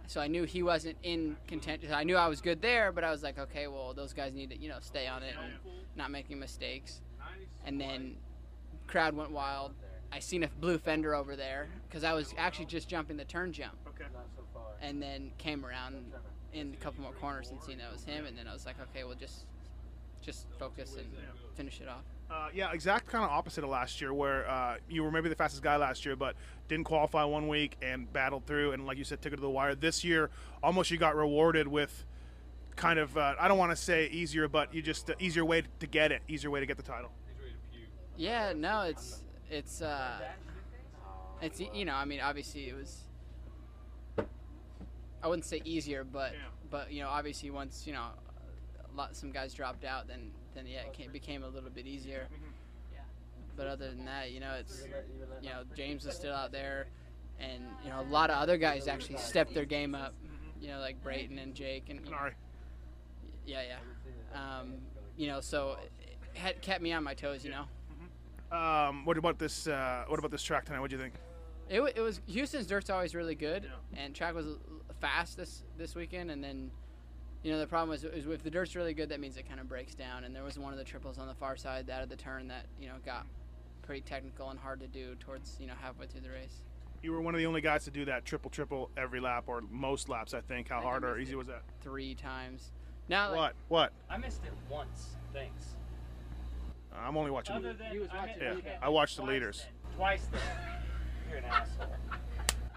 So 0.07 0.21
I 0.21 0.27
knew 0.27 0.43
he 0.43 0.61
wasn't 0.61 0.97
in 1.01 1.35
contention. 1.47 1.91
I 1.91 2.03
knew 2.03 2.15
I 2.15 2.27
was 2.27 2.39
good 2.39 2.61
there, 2.61 2.91
but 2.91 3.03
I 3.03 3.09
was 3.09 3.23
like, 3.23 3.39
okay, 3.39 3.65
well, 3.67 3.93
those 3.95 4.13
guys 4.13 4.33
need 4.33 4.51
to, 4.51 4.57
you 4.57 4.69
know, 4.69 4.77
stay 4.79 5.07
on 5.07 5.23
it 5.23 5.33
and 5.41 5.53
not 5.95 6.11
making 6.11 6.39
mistakes. 6.39 7.01
And 7.65 7.81
then 7.81 8.17
crowd 8.85 9.15
went 9.15 9.31
wild. 9.31 9.73
I 10.11 10.19
seen 10.19 10.43
a 10.43 10.47
blue 10.47 10.77
fender 10.77 11.15
over 11.15 11.35
there 11.35 11.67
because 11.89 12.03
I 12.03 12.13
was 12.13 12.35
actually 12.37 12.65
just 12.67 12.87
jumping 12.87 13.17
the 13.17 13.25
turn 13.25 13.51
jump, 13.51 13.73
Okay. 13.87 14.05
and 14.81 15.01
then 15.01 15.31
came 15.39 15.65
around 15.65 15.95
in 16.53 16.73
a 16.73 16.77
couple 16.83 17.01
more 17.01 17.11
corners 17.13 17.49
and 17.49 17.61
seen 17.63 17.79
that 17.79 17.91
was 17.91 18.03
him. 18.05 18.25
And 18.27 18.37
then 18.37 18.47
I 18.47 18.53
was 18.53 18.65
like, 18.67 18.75
okay, 18.79 19.03
we'll 19.03 19.15
just 19.15 19.45
just 20.21 20.45
focus 20.59 20.95
and 20.97 21.07
finish 21.55 21.81
it 21.81 21.87
off. 21.87 22.03
Uh, 22.29 22.47
yeah, 22.53 22.71
exact 22.73 23.05
kind 23.07 23.23
of 23.23 23.29
opposite 23.29 23.63
of 23.63 23.69
last 23.69 24.01
year, 24.01 24.13
where 24.13 24.49
uh, 24.49 24.77
you 24.89 25.03
were 25.03 25.11
maybe 25.11 25.29
the 25.29 25.35
fastest 25.35 25.61
guy 25.61 25.77
last 25.77 26.05
year, 26.05 26.15
but 26.15 26.35
didn't 26.67 26.85
qualify 26.85 27.23
one 27.23 27.47
week 27.47 27.77
and 27.83 28.11
battled 28.11 28.45
through, 28.47 28.71
and 28.71 28.85
like 28.85 28.97
you 28.97 29.03
said, 29.03 29.21
took 29.21 29.31
it 29.31 29.35
to 29.35 29.41
the 29.41 29.49
wire. 29.49 29.75
This 29.75 30.03
year, 30.03 30.31
almost 30.63 30.89
you 30.89 30.97
got 30.97 31.15
rewarded 31.15 31.67
with 31.67 32.05
kind 32.75 32.97
of 32.97 33.15
uh, 33.15 33.35
I 33.39 33.47
don't 33.47 33.59
want 33.59 33.71
to 33.71 33.75
say 33.75 34.07
easier, 34.07 34.47
but 34.47 34.73
you 34.73 34.81
just 34.81 35.09
uh, 35.09 35.13
easier 35.19 35.45
way 35.45 35.63
to 35.79 35.87
get 35.87 36.11
it, 36.11 36.23
easier 36.27 36.49
way 36.49 36.59
to 36.59 36.65
get 36.65 36.77
the 36.77 36.83
title. 36.83 37.11
Yeah, 38.17 38.53
no, 38.55 38.81
it's 38.81 39.23
it's 39.51 39.83
uh, 39.83 40.19
it's 41.41 41.59
you 41.59 41.85
know, 41.85 41.93
I 41.93 42.05
mean, 42.05 42.21
obviously 42.21 42.69
it 42.69 42.75
was. 42.75 43.01
I 45.21 45.27
wouldn't 45.27 45.45
say 45.45 45.61
easier, 45.63 46.03
but 46.03 46.33
but 46.71 46.91
you 46.91 47.01
know, 47.01 47.09
obviously 47.09 47.51
once 47.51 47.85
you 47.85 47.93
know, 47.93 48.07
a 48.93 48.97
lot 48.97 49.15
some 49.15 49.31
guys 49.31 49.53
dropped 49.53 49.85
out, 49.85 50.07
then 50.07 50.31
then 50.55 50.65
yeah, 50.67 50.81
it 50.81 50.93
came, 50.93 51.11
became 51.11 51.43
a 51.43 51.47
little 51.47 51.69
bit 51.69 51.85
easier. 51.85 52.27
But 53.57 53.67
other 53.67 53.89
than 53.89 54.05
that, 54.05 54.31
you 54.31 54.39
know, 54.39 54.53
it's 54.59 54.83
you 55.41 55.49
know 55.49 55.63
James 55.75 56.05
is 56.05 56.15
still 56.15 56.33
out 56.33 56.51
there, 56.51 56.87
and 57.39 57.63
you 57.83 57.89
know 57.89 58.01
a 58.01 58.09
lot 58.11 58.29
of 58.29 58.37
other 58.37 58.57
guys 58.57 58.87
actually 58.87 59.17
stepped 59.17 59.53
their 59.53 59.65
game 59.65 59.95
up. 59.95 60.13
You 60.59 60.69
know, 60.69 60.79
like 60.79 61.01
Brayton 61.03 61.37
and 61.37 61.53
Jake 61.53 61.89
and. 61.89 62.01
Yeah, 63.45 63.61
yeah. 63.61 64.59
Um, 64.59 64.73
you 65.17 65.27
know, 65.27 65.39
so 65.39 65.77
it 66.01 66.37
had 66.37 66.61
kept 66.61 66.81
me 66.81 66.91
on 66.91 67.03
my 67.03 67.13
toes. 67.13 67.45
You 67.45 67.51
know. 67.51 67.65
Um, 68.51 69.05
what 69.05 69.17
about 69.17 69.39
this? 69.39 69.67
Uh, 69.67 70.03
what 70.07 70.19
about 70.19 70.31
this 70.31 70.43
track 70.43 70.65
tonight? 70.65 70.79
What 70.79 70.89
do 70.89 70.97
you 70.97 71.01
think? 71.01 71.13
It, 71.69 71.81
it 71.95 72.01
was 72.01 72.21
Houston's 72.27 72.67
dirt's 72.67 72.89
always 72.89 73.15
really 73.15 73.35
good, 73.35 73.69
and 73.95 74.13
track 74.13 74.35
was 74.35 74.57
fast 74.99 75.37
this 75.37 75.63
this 75.77 75.95
weekend. 75.95 76.29
And 76.29 76.43
then, 76.43 76.71
you 77.45 77.51
know, 77.51 77.59
the 77.59 77.67
problem 77.67 77.89
was, 77.89 78.03
is 78.03 78.25
if 78.25 78.41
the 78.41 78.49
dirt's 78.49 78.75
really 78.75 78.95
good, 78.95 79.09
that 79.09 79.19
means 79.19 79.37
it 79.37 79.47
kind 79.47 79.59
of 79.59 79.69
breaks 79.69 79.93
down. 79.93 80.23
And 80.23 80.35
there 80.35 80.43
was 80.43 80.57
one 80.57 80.73
of 80.73 80.79
the 80.79 80.83
triples 80.83 81.19
on 81.19 81.27
the 81.27 81.35
far 81.35 81.55
side 81.55 81.87
out 81.91 82.01
of 82.01 82.09
the 82.09 82.15
turn 82.15 82.47
that 82.47 82.65
you 82.81 82.87
know 82.87 82.95
got 83.05 83.27
pretty 83.83 84.01
technical 84.01 84.49
and 84.49 84.59
hard 84.59 84.79
to 84.79 84.87
do 84.87 85.13
towards 85.19 85.55
you 85.59 85.67
know 85.67 85.75
halfway 85.79 86.07
through 86.07 86.21
the 86.21 86.31
race. 86.31 86.63
You 87.03 87.11
were 87.11 87.21
one 87.21 87.35
of 87.35 87.37
the 87.37 87.45
only 87.45 87.61
guys 87.61 87.83
to 87.83 87.91
do 87.91 88.03
that 88.05 88.25
triple 88.25 88.49
triple 88.49 88.89
every 88.97 89.19
lap, 89.19 89.43
or 89.45 89.61
most 89.69 90.09
laps, 90.09 90.33
I 90.33 90.41
think. 90.41 90.69
How 90.69 90.79
I 90.79 90.81
hard 90.81 91.03
or 91.03 91.19
easy 91.19 91.33
it 91.33 91.35
was 91.35 91.45
that? 91.45 91.61
Three 91.81 92.15
times. 92.15 92.71
Now, 93.09 93.29
like, 93.29 93.37
What? 93.37 93.53
What? 93.67 93.93
I 94.09 94.17
missed 94.17 94.43
it 94.43 94.51
once. 94.67 95.09
Thanks. 95.31 95.75
I'm 96.97 97.15
only 97.15 97.29
watching. 97.29 97.55
Other 97.57 97.73
than 97.73 97.91
He 97.91 97.99
was 97.99 98.09
I 98.11 98.25
watching 98.25 98.39
meant- 98.39 98.63
Yeah, 98.65 98.79
I 98.81 98.89
watched 98.89 99.17
the 99.17 99.23
leaders. 99.23 99.59
then. 99.59 99.97
Twice 99.97 100.25
then. 100.31 100.41
You're 101.29 101.37
an 101.37 101.45
asshole. 101.45 101.95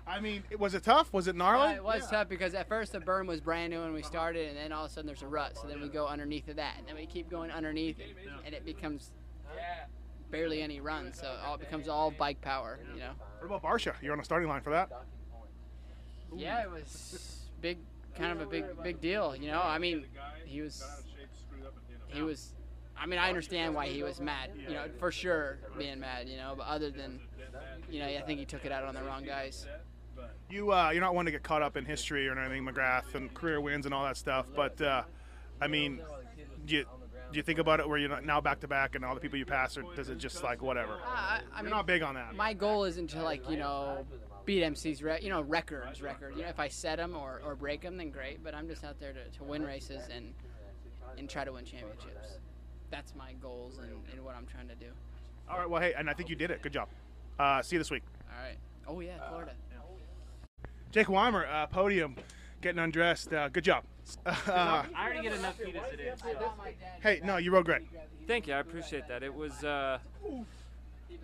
I 0.09 0.21
mean, 0.21 0.43
it- 0.51 0.59
was 0.59 0.75
it 0.75 0.83
tough? 0.83 1.13
Was 1.13 1.29
it 1.29 1.37
gnarly? 1.37 1.75
Uh, 1.75 1.77
it 1.77 1.85
was 1.85 2.09
tough 2.09 2.29
because 2.29 2.55
at 2.55 2.67
first 2.69 2.93
the 2.93 3.01
berm 3.01 3.27
was 3.27 3.41
brand 3.41 3.73
new 3.73 3.81
when 3.83 3.93
we 3.93 4.03
started, 4.03 4.49
and 4.49 4.57
then 4.57 4.73
all 4.73 4.85
of 4.87 4.91
a 4.91 4.95
sudden 4.95 5.07
there's 5.07 5.23
a 5.23 5.27
rut. 5.29 5.57
So 5.61 5.69
then 5.69 5.81
we 5.81 5.89
go 5.89 6.07
underneath 6.07 6.49
of 6.49 6.57
that, 6.57 6.77
and 6.79 6.87
then 6.87 6.97
we 6.97 7.07
keep 7.07 7.29
going 7.31 7.51
underneath, 7.51 7.99
and, 8.01 8.15
and 8.47 8.55
it 8.55 8.65
becomes 8.65 9.13
barely 10.31 10.63
any 10.63 10.81
run. 10.81 11.13
So 11.13 11.37
all, 11.45 11.55
it 11.55 11.61
becomes 11.61 11.89
all 11.89 12.11
bike 12.11 12.41
power, 12.41 12.79
you 12.95 13.01
know. 13.01 13.11
What 13.41 13.47
about 13.47 13.63
Barcia? 13.63 13.95
You're 14.03 14.13
on 14.13 14.19
the 14.19 14.25
starting 14.25 14.49
line 14.49 14.63
for 14.63 14.71
that. 14.71 14.91
Yeah, 16.35 16.63
it 16.63 16.71
was 16.71 17.41
big, 17.61 17.79
kind 18.17 18.33
of 18.33 18.41
a 18.41 18.47
big, 18.47 18.65
big 18.83 19.01
deal. 19.01 19.35
You 19.37 19.49
know, 19.49 19.61
I 19.63 19.79
mean, 19.79 20.07
he 20.45 20.61
was, 20.63 20.83
he 22.09 22.23
was. 22.23 22.55
I 23.01 23.07
mean, 23.07 23.19
I 23.21 23.29
understand 23.29 23.75
why 23.75 23.87
he 23.87 24.03
was 24.03 24.21
mad. 24.21 24.51
You 24.57 24.75
know, 24.75 24.85
for 24.99 25.13
sure 25.13 25.59
being 25.79 26.01
mad. 26.01 26.29
You 26.29 26.37
know, 26.37 26.55
but 26.57 26.67
other 26.67 26.91
than, 26.91 27.21
you 27.91 28.01
know, 28.01 28.07
I 28.07 28.21
think 28.23 28.41
he 28.41 28.45
took 28.45 28.65
it 28.65 28.73
out 28.73 28.85
on 28.85 28.95
the 28.95 29.03
wrong 29.03 29.25
guys. 29.25 29.67
You, 30.51 30.73
uh, 30.73 30.91
you're 30.91 31.03
not 31.03 31.15
one 31.15 31.27
to 31.27 31.31
get 31.31 31.43
caught 31.43 31.63
up 31.63 31.77
in 31.77 31.85
history 31.85 32.27
or 32.27 32.39
anything, 32.39 32.65
McGrath, 32.65 33.15
and 33.15 33.33
career 33.35 33.61
wins 33.61 33.85
and 33.85 33.95
all 33.95 34.05
that 34.05 34.17
stuff. 34.17 34.47
But 34.55 34.81
uh, 34.81 35.03
I 35.61 35.67
mean, 35.69 36.01
do 36.65 36.77
you, 36.77 36.85
do 37.31 37.37
you 37.37 37.43
think 37.43 37.59
about 37.59 37.81
it 37.81 37.89
where 37.89 37.99
you're 37.99 38.21
now 38.23 38.41
back 38.41 38.61
to 38.61 38.69
back 38.69 38.95
and 38.95 39.05
all 39.05 39.15
the 39.15 39.21
people 39.21 39.39
you 39.39 39.45
pass, 39.45 39.77
or 39.77 39.85
does 39.95 40.09
it 40.09 40.19
just 40.19 40.43
like 40.43 40.63
whatever? 40.63 40.99
I, 41.05 41.41
I 41.53 41.57
You're 41.57 41.65
mean, 41.65 41.71
not 41.71 41.87
big 41.87 42.03
on 42.03 42.15
that. 42.15 42.35
My 42.35 42.55
goal 42.55 42.85
isn't 42.85 43.09
to 43.09 43.23
like 43.23 43.49
you 43.51 43.59
know 43.59 44.07
beat 44.47 44.63
MC's 44.63 45.03
re- 45.03 45.21
you 45.21 45.29
know 45.29 45.43
records 45.43 46.01
records. 46.01 46.37
You 46.37 46.45
know, 46.45 46.49
if 46.49 46.59
I 46.59 46.69
set 46.69 46.97
them 46.97 47.15
or, 47.15 47.43
or 47.45 47.55
break 47.55 47.83
them, 47.83 47.99
then 47.99 48.11
great. 48.11 48.43
But 48.43 48.55
I'm 48.55 48.69
just 48.69 48.85
out 48.85 48.99
there 48.99 49.13
to, 49.13 49.39
to 49.39 49.45
win 49.45 49.63
races 49.63 50.09
and 50.15 50.33
and 51.19 51.29
try 51.29 51.45
to 51.45 51.53
win 51.53 51.67
championships. 51.67 52.39
That's 52.91 53.15
my 53.15 53.35
goals 53.43 53.79
and, 53.79 53.91
and 54.13 54.25
what 54.25 54.35
I'm 54.35 54.47
trying 54.47 54.69
to 54.69 54.75
do. 54.75 54.87
All 55.51 55.59
right. 55.59 55.69
Well, 55.69 55.83
hey, 55.83 55.93
and 55.93 56.09
I 56.09 56.15
think 56.15 56.31
you 56.31 56.37
did 56.37 56.51
it. 56.51 56.63
Good 56.63 56.73
job. 56.73 56.89
Uh, 57.39 57.61
see 57.61 57.77
you 57.77 57.81
this 57.81 57.91
week. 57.91 58.05
All 58.31 58.43
right. 58.43 58.57
Oh 58.87 59.01
yeah, 59.01 59.19
Florida. 59.29 59.53
Jake 60.91 61.09
Weimer, 61.09 61.47
uh, 61.47 61.67
podium, 61.67 62.17
getting 62.61 62.79
undressed. 62.79 63.33
Uh, 63.33 63.49
good 63.49 63.65
job. 63.65 63.85
Uh, 64.27 64.85
I 64.97 65.05
already 65.05 65.21
get 65.23 65.35
enough 65.35 65.59
heat 65.63 65.77
as 65.77 65.93
it 65.93 66.01
is. 66.01 66.19
so. 66.21 66.29
hey, 67.03 67.21
no, 67.23 67.37
you 67.37 67.51
rode 67.53 67.67
great. 67.67 67.83
Thank 68.27 68.47
you. 68.47 68.55
I 68.55 68.59
appreciate 68.61 69.07
that. 69.09 69.23
It 69.23 69.35
was, 69.35 69.63
uh, 69.63 69.99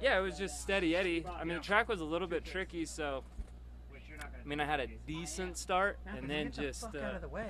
yeah, 0.02 0.18
it 0.18 0.20
was 0.20 0.36
just 0.36 0.60
steady 0.60 0.94
Eddie. 0.94 1.24
I 1.40 1.44
mean, 1.44 1.56
the 1.56 1.62
track 1.62 1.88
was 1.88 2.00
a 2.02 2.04
little 2.04 2.28
bit 2.28 2.44
tricky, 2.44 2.84
so. 2.84 3.24
I 4.20 4.46
mean, 4.46 4.60
I 4.60 4.66
had 4.66 4.80
a 4.80 4.86
decent 5.06 5.56
start, 5.56 5.98
and 6.06 6.28
then 6.28 6.52
just. 6.52 6.84
out 6.84 6.94
of 6.94 7.22
the 7.22 7.28
Uh, 7.34 7.42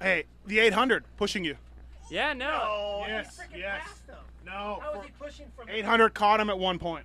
Hey, 0.00 0.24
the 0.46 0.58
800 0.60 1.04
pushing 1.18 1.44
you. 1.44 1.56
yeah, 2.10 2.32
no. 2.32 3.04
yes, 3.06 3.38
yes. 3.54 3.82
No. 4.46 4.78
How 4.80 4.94
was 4.94 5.04
he 5.04 5.12
pushing 5.18 5.46
from 5.54 5.68
800 5.68 6.14
caught 6.14 6.40
him 6.40 6.48
at 6.48 6.58
one 6.58 6.78
point. 6.78 7.04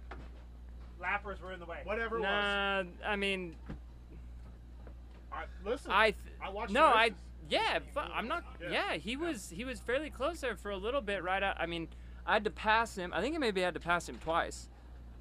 Lappers 1.01 1.41
were 1.41 1.53
in 1.53 1.59
the 1.59 1.65
way? 1.65 1.79
Whatever 1.83 2.17
it 2.17 2.21
was. 2.21 2.27
Nah, 2.27 2.83
I 3.05 3.15
mean, 3.15 3.55
I, 5.31 5.43
listen, 5.65 5.91
I. 5.91 6.11
Th- 6.11 6.15
I 6.41 6.49
watched 6.49 6.71
no, 6.71 6.81
the 6.81 6.95
I. 6.95 7.11
Yeah, 7.49 7.79
fu- 7.93 7.99
I'm 7.99 8.27
not. 8.27 8.43
Yeah, 8.69 8.95
he 8.95 9.15
was. 9.15 9.49
He 9.49 9.65
was 9.65 9.79
fairly 9.79 10.09
close 10.09 10.41
there 10.41 10.55
for 10.55 10.71
a 10.71 10.77
little 10.77 11.01
bit. 11.01 11.23
Right 11.23 11.41
out. 11.41 11.57
I 11.59 11.65
mean, 11.65 11.87
I 12.25 12.33
had 12.33 12.43
to 12.45 12.51
pass 12.51 12.95
him. 12.95 13.13
I 13.13 13.21
think 13.21 13.35
I 13.35 13.39
maybe 13.39 13.61
had 13.61 13.73
to 13.73 13.79
pass 13.79 14.07
him 14.07 14.17
twice, 14.23 14.69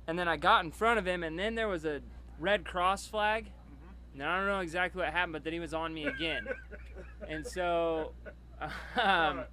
and 0.07 0.19
then 0.19 0.29
I 0.29 0.37
got 0.37 0.65
in 0.65 0.71
front 0.71 0.99
of 0.99 1.07
him, 1.07 1.23
and 1.23 1.39
then 1.39 1.55
there 1.55 1.69
was 1.69 1.85
a 1.85 2.01
red 2.39 2.65
cross 2.65 3.07
flag. 3.07 3.45
Mm-hmm. 3.45 4.21
And 4.21 4.31
I 4.31 4.39
don't 4.39 4.47
know 4.47 4.61
exactly 4.61 5.03
what 5.03 5.13
happened, 5.13 5.35
but 5.35 5.45
then 5.45 5.53
he 5.53 5.61
was 5.61 5.75
on 5.75 5.95
me 5.95 6.07
again, 6.07 6.47
and 7.29 7.47
so. 7.47 8.13
Um, 8.99 9.45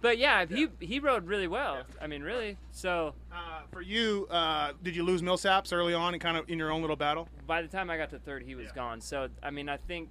but 0.00 0.18
yeah, 0.18 0.44
he 0.46 0.68
he 0.80 1.00
rode 1.00 1.26
really 1.26 1.48
well. 1.48 1.82
I 2.00 2.06
mean, 2.06 2.22
really. 2.22 2.56
So 2.72 3.14
Uh, 3.32 3.62
for 3.72 3.82
you, 3.82 4.26
uh, 4.30 4.72
did 4.82 4.94
you 4.96 5.02
lose 5.04 5.22
Millsaps 5.22 5.72
early 5.72 5.94
on 5.94 6.14
and 6.14 6.22
kind 6.22 6.36
of 6.36 6.48
in 6.48 6.58
your 6.58 6.70
own 6.70 6.80
little 6.80 6.96
battle? 6.96 7.28
by 7.46 7.62
the 7.62 7.68
time 7.68 7.90
I 7.90 7.96
got 7.96 8.10
to 8.10 8.18
third, 8.18 8.42
he 8.42 8.54
was 8.54 8.70
gone. 8.72 9.00
So 9.00 9.28
I 9.42 9.50
mean, 9.50 9.68
I 9.68 9.76
think 9.76 10.08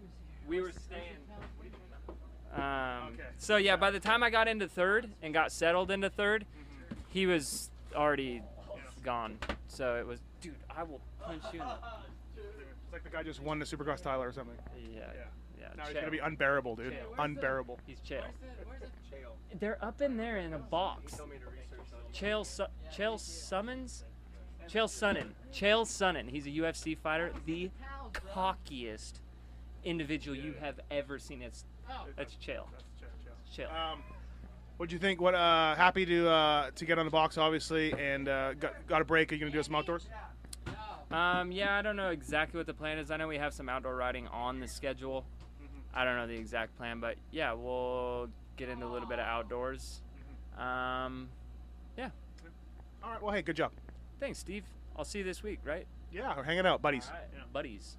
we 0.48 0.62
were 0.62 0.72
staying. 0.72 1.18
Um, 2.56 3.18
So 3.38 3.58
yeah, 3.58 3.76
by 3.76 3.92
the 3.92 4.00
time 4.00 4.24
I 4.24 4.30
got 4.30 4.48
into 4.48 4.68
third 4.68 5.10
and 5.22 5.34
got 5.34 5.52
settled 5.52 5.92
into 5.92 6.10
3rd 6.10 6.44
he 7.10 7.26
was 7.26 7.70
already 7.96 8.42
gone. 9.04 9.38
So 9.68 9.96
it 9.96 10.06
was, 10.06 10.20
dude, 10.42 10.56
I 10.70 10.84
will 10.84 11.02
punch 11.24 11.44
you. 11.54 11.62
In 11.62 11.68
the, 11.68 11.74
It's 12.84 12.94
like 12.94 13.04
the 13.04 13.10
guy 13.10 13.22
just 13.24 13.42
won 13.42 13.60
the 13.60 13.66
Supercross 13.66 14.02
Tyler 14.02 14.28
or 14.28 14.32
something. 14.32 14.56
yeah, 14.94 15.00
yeah. 15.00 15.24
yeah 15.60 15.68
Now 15.76 15.86
he's 15.86 15.94
gonna 15.96 16.10
be 16.12 16.20
unbearable, 16.20 16.76
dude. 16.78 16.94
Chael. 16.94 17.20
Unbearable. 17.20 17.80
He's 17.86 18.00
Chael. 18.00 18.24
They're 19.60 19.84
up 19.84 20.02
in 20.02 20.18
there 20.18 20.38
in 20.38 20.54
a 20.54 20.60
box. 20.60 21.20
Chael, 22.14 22.46
Su- 22.46 22.66
Chael 22.94 23.20
Summons? 23.20 24.04
Chael 24.70 24.88
Sonnen. 24.88 25.30
Chael 25.54 25.86
Sonnen. 25.86 26.30
He's 26.30 26.46
a 26.46 26.50
UFC 26.50 26.98
fighter. 26.98 27.32
The 27.46 27.72
cockiest 28.34 29.14
individual 29.84 30.36
you 30.36 30.54
have 30.60 30.80
ever 30.92 31.18
seen. 31.20 31.42
It's 31.42 31.66
that's 32.16 32.36
Chael. 32.36 32.66
Chael. 33.56 33.74
Um, 33.74 34.04
what'd 34.78 34.92
you 34.92 35.00
think? 35.00 35.22
What? 35.22 35.36
Uh, 35.36 35.76
happy 35.76 36.06
to 36.06 36.30
uh, 36.30 36.72
to 36.76 36.86
get 36.86 37.00
on 37.00 37.06
the 37.06 37.12
box, 37.12 37.38
obviously, 37.38 37.94
and 37.94 38.28
uh, 38.28 38.54
got, 38.56 38.74
got 38.88 39.02
a 39.02 39.06
break. 39.06 39.32
Are 39.32 39.36
you 39.36 39.42
gonna 39.42 39.52
do 39.52 39.64
some 39.64 39.76
outdoors? 39.76 40.08
Um, 41.10 41.54
yeah, 41.54 41.78
I 41.78 41.82
don't 41.82 41.96
know 41.96 42.10
exactly 42.10 42.58
what 42.58 42.68
the 42.68 42.74
plan 42.74 42.98
is. 42.98 43.12
I 43.12 43.18
know 43.18 43.30
we 43.30 43.38
have 43.38 43.54
some 43.54 43.70
outdoor 43.70 43.96
riding 43.96 44.28
on 44.28 44.60
the 44.60 44.68
schedule. 44.68 45.26
I 45.94 46.04
don't 46.04 46.18
know 46.18 46.28
the 46.28 46.36
exact 46.36 46.76
plan, 46.78 47.00
but 47.00 47.16
yeah, 47.32 47.54
we'll 47.54 48.28
get 48.58 48.70
into 48.70 48.86
a 48.86 48.90
little 48.90 49.08
bit 49.08 49.20
of 49.20 49.26
outdoors. 49.26 50.02
Um, 50.58 51.30
yeah. 51.98 52.10
All 53.04 53.12
right. 53.12 53.22
Well, 53.22 53.34
hey, 53.34 53.44
good 53.44 53.56
job. 53.56 53.72
Thanks, 54.20 54.40
Steve. 54.40 54.66
I'll 54.98 55.06
see 55.06 55.20
you 55.20 55.24
this 55.24 55.44
week, 55.44 55.60
right? 55.64 55.86
Yeah, 56.12 56.36
we're 56.36 56.44
hanging 56.44 56.66
out, 56.66 56.82
buddies. 56.82 57.08
All 57.08 57.14
right. 57.14 57.54
Buddies. 57.54 57.98